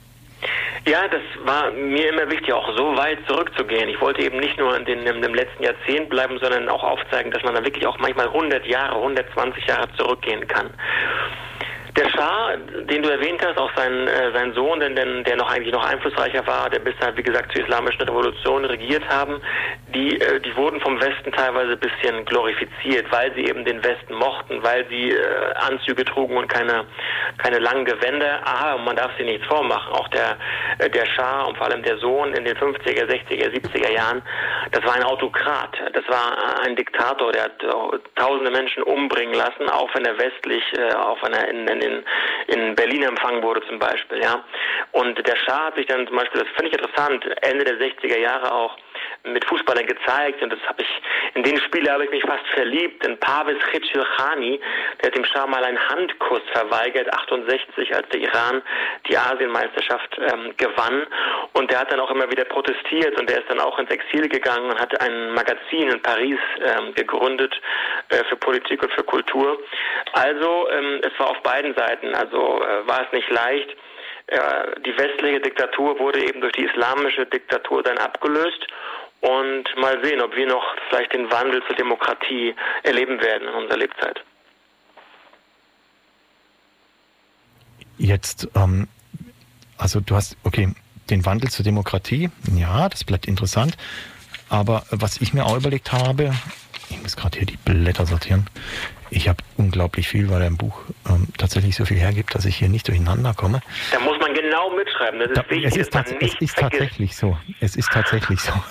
[0.87, 3.89] Ja, das war mir immer wichtig, auch so weit zurückzugehen.
[3.89, 7.31] Ich wollte eben nicht nur in, den, in dem letzten Jahrzehnt bleiben, sondern auch aufzeigen,
[7.31, 10.69] dass man da wirklich auch manchmal 100 Jahre, 120 Jahre zurückgehen kann.
[11.97, 15.49] Der Schah, den du erwähnt hast, auch sein, äh, sein Sohn, denn, denn, der noch
[15.49, 19.41] eigentlich noch einflussreicher war, der bis dahin, wie gesagt, zur islamischen Revolution regiert haben,
[19.95, 24.13] die, äh, die wurden vom Westen teilweise ein bisschen glorifiziert, weil sie eben den Westen
[24.13, 26.85] mochten, weil sie äh, Anzüge trugen und keine,
[27.39, 28.41] keine langen Gewänder.
[28.45, 29.91] Aber man darf sie nichts vormachen.
[29.93, 30.37] Auch der,
[30.77, 34.21] äh, der Schah und vor allem der Sohn in den 50er, 60er, 70er Jahren,
[34.71, 35.75] das war ein Autokrat.
[35.93, 40.63] Das war ein Diktator, der hat äh, tausende Menschen umbringen lassen, auch wenn er westlich,
[40.77, 42.03] äh, auch wenn er in, in in,
[42.47, 44.43] in Berlin empfangen wurde zum Beispiel, ja.
[44.91, 48.19] Und der Schah hat sich dann zum Beispiel, das finde ich interessant, Ende der 60er
[48.19, 48.77] Jahre auch
[49.33, 50.87] mit Fußballern gezeigt und das habe ich
[51.33, 53.05] in den Spielen habe ich mich fast verliebt.
[53.05, 53.57] In Pavis
[54.17, 54.59] Khani,
[55.01, 58.61] der hat dem Schah mal einen Handkuss verweigert, 68, als der Iran
[59.07, 61.05] die Asienmeisterschaft ähm, gewann
[61.53, 64.27] und der hat dann auch immer wieder protestiert und der ist dann auch ins Exil
[64.29, 67.53] gegangen und hat ein Magazin in Paris ähm, gegründet
[68.09, 69.59] äh, für Politik und für Kultur.
[70.13, 73.69] Also ähm, es war auf beiden Seiten, also äh, war es nicht leicht.
[74.27, 78.67] Äh, die westliche Diktatur wurde eben durch die islamische Diktatur dann abgelöst
[79.21, 83.77] und mal sehen, ob wir noch vielleicht den Wandel zur Demokratie erleben werden in unserer
[83.77, 84.23] Lebzeit.
[87.97, 88.87] Jetzt, ähm,
[89.77, 90.73] also du hast, okay,
[91.09, 93.77] den Wandel zur Demokratie, ja, das bleibt interessant.
[94.49, 96.33] Aber was ich mir auch überlegt habe,
[96.89, 98.47] ich muss gerade hier die Blätter sortieren.
[99.09, 102.67] Ich habe unglaublich viel, weil ein Buch ähm, tatsächlich so viel hergibt, dass ich hier
[102.67, 103.61] nicht durcheinander komme.
[103.91, 105.19] Da muss man genau mitschreiben.
[105.19, 105.65] Das ist Da, wichtig.
[105.65, 107.37] es ist, tats es ist tatsächlich so.
[107.61, 108.51] Es ist tatsächlich so.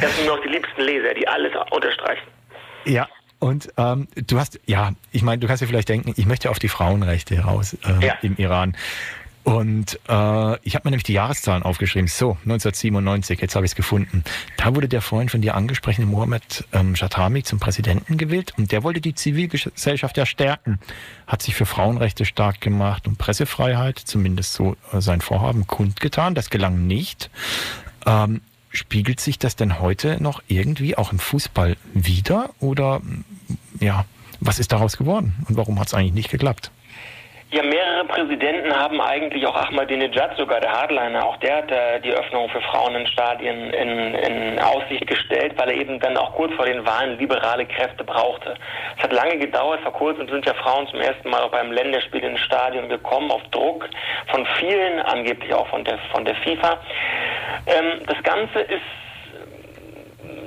[0.00, 2.22] Das sind noch die liebsten Leser, die alles unterstreichen.
[2.84, 3.08] Ja,
[3.40, 6.58] und ähm, du hast, ja, ich meine, du kannst dir vielleicht denken, ich möchte auf
[6.58, 8.14] die Frauenrechte raus äh, Ja.
[8.22, 8.76] im Iran.
[9.48, 12.06] Und äh, ich habe mir nämlich die Jahreszahlen aufgeschrieben.
[12.06, 14.22] So, 1997, jetzt habe ich es gefunden.
[14.58, 18.82] Da wurde der vorhin von dir angesprochene Mohammed ähm, Jatami zum Präsidenten gewählt und der
[18.82, 20.78] wollte die Zivilgesellschaft ja stärken.
[21.26, 26.34] Hat sich für Frauenrechte stark gemacht und Pressefreiheit, zumindest so äh, sein Vorhaben, kundgetan.
[26.34, 27.30] Das gelang nicht.
[28.04, 32.50] Ähm, spiegelt sich das denn heute noch irgendwie auch im Fußball wieder?
[32.60, 33.00] Oder
[33.80, 34.04] ja,
[34.40, 36.70] was ist daraus geworden und warum hat es eigentlich nicht geklappt?
[37.50, 42.12] Ja, mehrere Präsidenten haben eigentlich auch Ahmadinejad, sogar der Hardliner, auch der hat äh, die
[42.12, 46.52] Öffnung für Frauen in Stadien in, in Aussicht gestellt, weil er eben dann auch kurz
[46.56, 48.54] vor den Wahlen liberale Kräfte brauchte.
[48.98, 52.22] Es hat lange gedauert, vor kurzem sind ja Frauen zum ersten Mal auch beim Länderspiel
[52.22, 53.88] ins Stadion gekommen, auf Druck
[54.26, 56.78] von vielen, angeblich auch von der, von der FIFA.
[57.66, 58.82] Ähm, das Ganze ist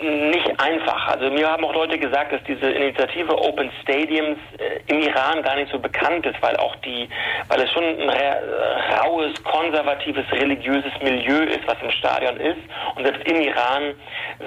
[0.01, 1.07] nicht einfach.
[1.07, 5.55] Also mir haben auch Leute gesagt, dass diese Initiative Open Stadiums äh, im Iran gar
[5.55, 7.07] nicht so bekannt ist, weil auch die,
[7.47, 12.59] weil es schon ein ra- raues, konservatives, religiöses Milieu ist, was im Stadion ist.
[12.95, 13.93] Und selbst im Iran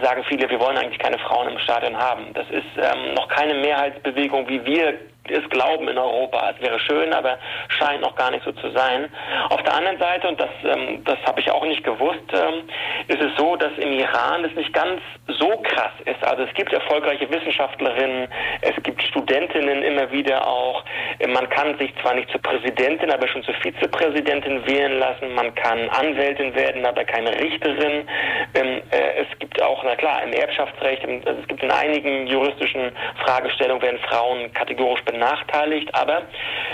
[0.03, 2.33] sagen viele, wir wollen eigentlich keine Frauen im Stadion haben.
[2.35, 4.95] Das ist ähm, noch keine Mehrheitsbewegung, wie wir
[5.29, 6.55] es glauben in Europa.
[6.55, 9.09] Es wäre schön, aber scheint noch gar nicht so zu sein.
[9.49, 12.69] Auf der anderen Seite, und das, ähm, das habe ich auch nicht gewusst, ähm,
[13.09, 16.23] ist es so, dass im Iran es nicht ganz so krass ist.
[16.25, 18.29] Also es gibt erfolgreiche Wissenschaftlerinnen,
[18.61, 20.85] es gibt Studentinnen immer wieder auch.
[21.27, 25.35] Man kann sich zwar nicht zur Präsidentin, aber schon zur Vizepräsidentin wählen lassen.
[25.35, 28.07] Man kann Anwältin werden, aber keine Richterin.
[28.55, 32.27] Ähm, äh, es gibt auch, na klar, im Erbschaftsrecht, im, also es gibt in einigen
[32.27, 32.93] juristischen
[33.25, 36.23] Fragestellungen werden Frauen kategorisch benachteiligt, aber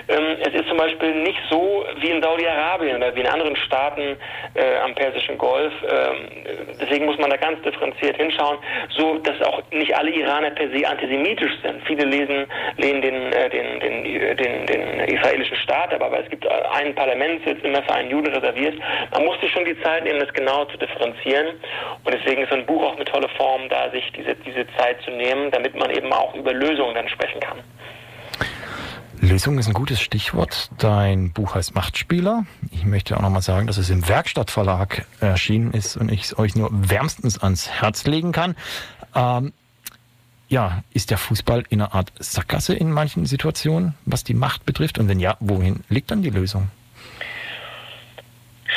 [0.09, 4.17] ähm, es ist zum Beispiel nicht so wie in Saudi-Arabien oder wie in anderen Staaten
[4.55, 5.73] äh, am Persischen Golf.
[5.83, 6.45] Ähm,
[6.81, 8.59] deswegen muss man da ganz differenziert hinschauen,
[8.91, 11.83] so dass auch nicht alle Iraner per se antisemitisch sind.
[11.87, 16.47] Viele lesen, lehnen den, äh, den, den, den, den israelischen Staat, aber, aber es gibt
[16.47, 18.75] einen Parlamentssitz immer für einen Juden reserviert.
[19.13, 21.49] Man muss sich schon die Zeit nehmen, das genau zu differenzieren.
[22.05, 25.11] Und deswegen ist ein Buch auch eine tolle Form, da sich diese, diese Zeit zu
[25.11, 27.59] nehmen, damit man eben auch über Lösungen dann sprechen kann.
[29.21, 30.71] Lösung ist ein gutes Stichwort.
[30.79, 32.47] Dein Buch heißt Machtspieler.
[32.71, 36.57] Ich möchte auch nochmal sagen, dass es im Werkstattverlag erschienen ist und ich es euch
[36.57, 38.57] nur wärmstens ans Herz legen kann.
[39.15, 39.53] Ähm,
[40.49, 44.99] ja, ist der Fußball in einer Art Sackgasse in manchen Situationen, was die Macht betrifft?
[44.99, 46.69] Und wenn ja, wohin liegt dann die Lösung?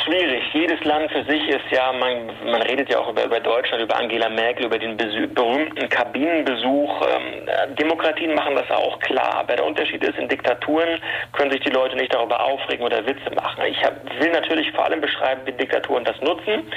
[0.02, 0.44] Schwierig.
[0.54, 3.96] Jedes Land für sich ist ja, man, man redet ja auch über, über Deutschland, über
[3.96, 7.02] Angela Merkel, über den Besü berühmten Kabinenbesuch.
[7.08, 9.36] Ähm, äh, Demokratien machen das auch klar.
[9.36, 11.00] Aber der Unterschied ist, in Diktaturen
[11.34, 13.64] können sich die Leute nicht darüber aufregen oder Witze machen.
[13.66, 16.72] Ich hab, will natürlich vor allem beschreiben, wie Diktaturen das nutzen.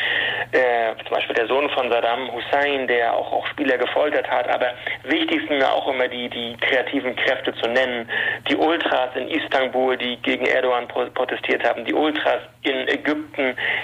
[0.52, 4.48] Äh, zum Beispiel der Sohn von Saddam Hussein, der auch, auch Spieler gefoltert hat.
[4.50, 4.72] Aber
[5.04, 8.10] wichtig sind mir auch immer die, die kreativen Kräfte zu nennen.
[8.50, 11.84] Die Ultras in Istanbul, die gegen Erdogan pro protestiert haben.
[11.84, 13.05] Die Ultras in Ägypten,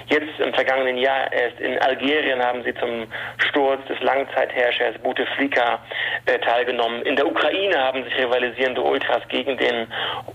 [0.09, 3.07] jetzt im vergangenen Jahr erst in Algerien haben sie zum
[3.39, 5.79] Sturz des Langzeitherrschers Bouteflika
[6.27, 7.03] äh, teilgenommen.
[7.03, 9.89] In der Ukraine haben sich rivalisierende Ultras gegen den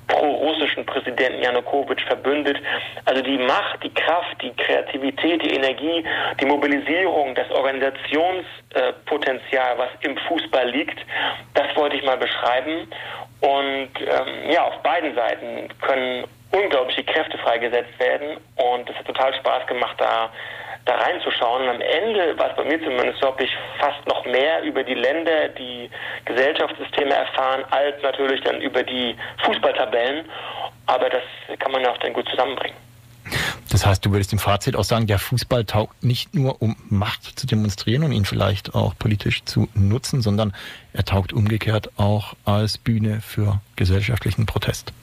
[0.07, 2.57] pro-russischen Präsidenten Janukowitsch verbündet.
[3.05, 6.03] Also die Macht, die Kraft, die Kreativität, die Energie,
[6.39, 10.99] die Mobilisierung, das Organisationspotenzial, was im Fußball liegt,
[11.53, 12.87] das wollte ich mal beschreiben.
[13.41, 19.33] Und ähm, ja, auf beiden Seiten können unglaubliche Kräfte freigesetzt werden und es hat total
[19.35, 20.29] Spaß gemacht, da,
[20.85, 21.63] da reinzuschauen.
[21.63, 24.83] Und am Ende war es bei mir zumindest so, habe ich fast noch mehr über
[24.83, 25.89] die Länder, die
[26.25, 30.25] Gesellschaftssysteme erfahren, als natürlich dann über die Fußballtabellen.
[30.87, 31.23] Aber das
[31.59, 32.86] kann man ja auch dann gut zusammenbringen.
[33.69, 37.39] Das heißt, du würdest im Fazit auch sagen, der Fußball taugt nicht nur, um Macht
[37.39, 40.53] zu demonstrieren und ihn vielleicht auch politisch zu nutzen, sondern
[40.93, 44.93] er taugt umgekehrt auch als Bühne für gesellschaftlichen Protest.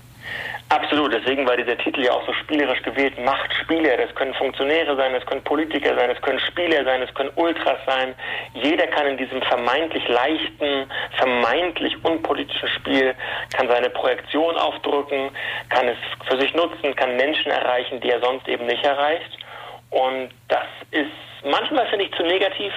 [0.74, 3.16] Absolut, deswegen war dieser Titel ja auch so spielerisch gewählt.
[3.24, 7.30] Machtspieler, das können Funktionäre sein, das können Politiker sein, das können Spieler sein, das können
[7.36, 8.12] Ultras sein.
[8.54, 13.14] Jeder kann in diesem vermeintlich leichten, vermeintlich unpolitischen Spiel,
[13.56, 15.30] kann seine Projektion aufdrücken,
[15.68, 15.98] kann es
[16.28, 19.38] für sich nutzen, kann Menschen erreichen, die er sonst eben nicht erreicht.
[19.90, 21.12] Und das ist
[21.44, 22.72] manchmal finde ich zu negativ.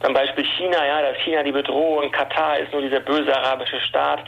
[0.00, 4.20] Beim Beispiel China, ja, da China die Bedrohung, Katar ist nur dieser böse arabische Staat.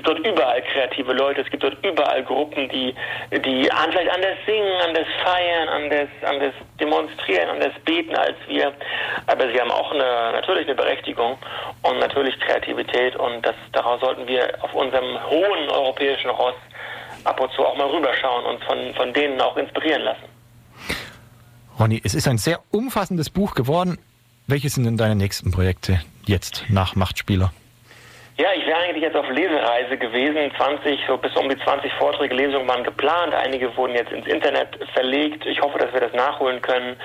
[0.00, 2.94] Es gibt dort überall kreative Leute, es gibt dort überall Gruppen, die,
[3.32, 8.72] die vielleicht anders singen, anders feiern, anders, anders demonstrieren, anders beten als wir.
[9.26, 11.36] Aber sie haben auch eine, natürlich eine Berechtigung
[11.82, 16.56] und natürlich Kreativität und das, daraus sollten wir auf unserem hohen europäischen Ross
[17.24, 20.24] ab und zu auch mal rüberschauen und von, von denen auch inspirieren lassen.
[21.78, 23.98] Ronny, es ist ein sehr umfassendes Buch geworden.
[24.46, 27.52] Welche sind denn deine nächsten Projekte jetzt nach Machtspieler?
[28.40, 30.50] Ja, ich wäre eigentlich jetzt auf Lesereise gewesen.
[30.56, 33.34] 20, so bis um die 20 Vorträge, Lesungen waren geplant.
[33.34, 35.44] Einige wurden jetzt ins Internet verlegt.
[35.44, 36.96] Ich hoffe, dass wir das nachholen können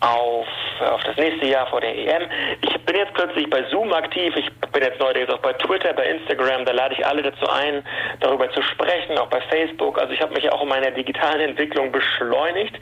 [0.00, 0.48] auf,
[0.80, 2.28] auf das nächste Jahr vor der EM.
[2.62, 4.34] Ich bin jetzt plötzlich bei Zoom aktiv.
[4.34, 6.64] Ich bin jetzt neuerdings auch bei Twitter, bei Instagram.
[6.64, 7.84] Da lade ich alle dazu ein,
[8.18, 9.96] darüber zu sprechen, auch bei Facebook.
[9.96, 12.74] Also ich habe mich auch in meiner digitalen Entwicklung beschleunigt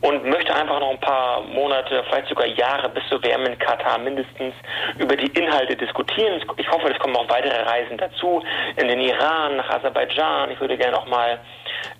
[0.00, 3.98] und möchte einfach noch ein paar Monate, vielleicht sogar Jahre bis zur WM in Katar
[3.98, 4.54] mindestens
[4.98, 6.42] über die Inhalte diskutieren.
[6.56, 8.42] Ich hoffe, das kommen auch weiter weitere Reisen dazu,
[8.76, 10.50] in den Iran, nach Aserbaidschan.
[10.50, 11.38] Ich würde gerne auch mal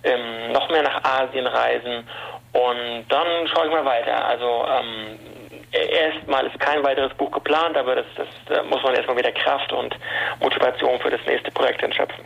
[0.03, 2.07] ähm, noch mehr nach Asien reisen.
[2.53, 4.25] Und dann schaue ich mal weiter.
[4.25, 5.19] Also ähm,
[5.71, 9.71] erstmal ist kein weiteres Buch geplant, aber das, das da muss man erstmal wieder Kraft
[9.73, 9.95] und
[10.41, 12.23] Motivation für das nächste Projekt entschöpfen.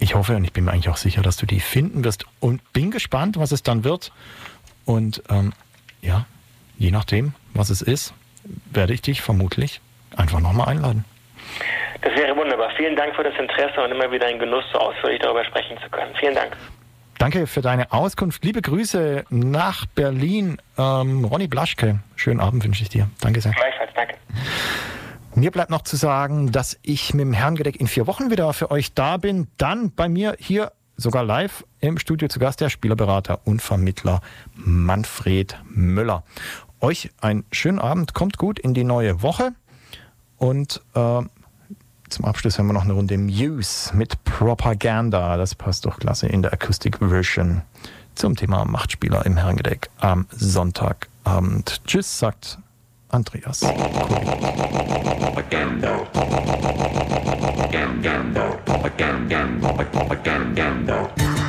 [0.00, 2.72] Ich hoffe und ich bin mir eigentlich auch sicher, dass du die finden wirst und
[2.72, 4.12] bin gespannt, was es dann wird.
[4.84, 5.52] Und ähm,
[6.00, 6.24] ja,
[6.78, 8.14] je nachdem, was es ist,
[8.70, 9.80] werde ich dich vermutlich
[10.16, 11.04] einfach nochmal einladen.
[12.02, 12.70] Das wäre wunderbar.
[12.76, 15.90] Vielen Dank für das Interesse und immer wieder ein Genuss, so ausführlich darüber sprechen zu
[15.90, 16.14] können.
[16.18, 16.56] Vielen Dank.
[17.18, 18.44] Danke für deine Auskunft.
[18.44, 20.58] Liebe Grüße nach Berlin.
[20.78, 23.10] Ähm, Ronny Blaschke, schönen Abend wünsche ich dir.
[23.20, 23.52] Danke sehr.
[23.52, 24.14] Gleichfalls, danke.
[25.34, 28.70] Mir bleibt noch zu sagen, dass ich mit dem Herrengedeck in vier Wochen wieder für
[28.70, 29.48] euch da bin.
[29.58, 34.20] Dann bei mir hier sogar live im Studio zu Gast der Spielerberater und Vermittler
[34.54, 36.22] Manfred Müller.
[36.80, 39.52] Euch einen schönen Abend, kommt gut in die neue Woche
[40.36, 41.22] und äh,
[42.08, 45.36] zum Abschluss haben wir noch eine Runde Muse mit Propaganda.
[45.36, 47.62] Das passt doch klasse in der Acoustic Version
[48.14, 51.82] zum Thema Machtspieler im Herrengedeck am Sonntagabend.
[51.86, 52.58] Tschüss, sagt
[53.10, 53.60] Andreas.
[55.20, 55.98] Propaganda.
[57.54, 58.42] Propaganda.
[58.64, 59.46] Propaganda.
[59.84, 61.47] Propaganda.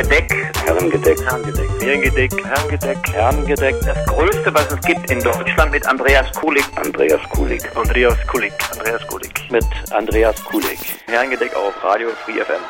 [0.00, 0.32] Herrengedeck.
[0.64, 1.20] Herrengedeck.
[1.20, 1.70] Herrengedeck.
[1.82, 2.32] Herrengedeck.
[2.46, 3.12] Herrengedeck.
[3.12, 3.80] Herrengedeck.
[3.84, 6.64] Das Größte, was es gibt in Deutschland mit Andreas Kulik.
[6.76, 7.76] Andreas Kulik.
[7.76, 8.52] Andreas Kulik.
[8.72, 9.50] Andreas Kulik.
[9.50, 10.78] Mit Andreas Kulik.
[11.06, 12.62] Herrengedeck auf Radio Free FM.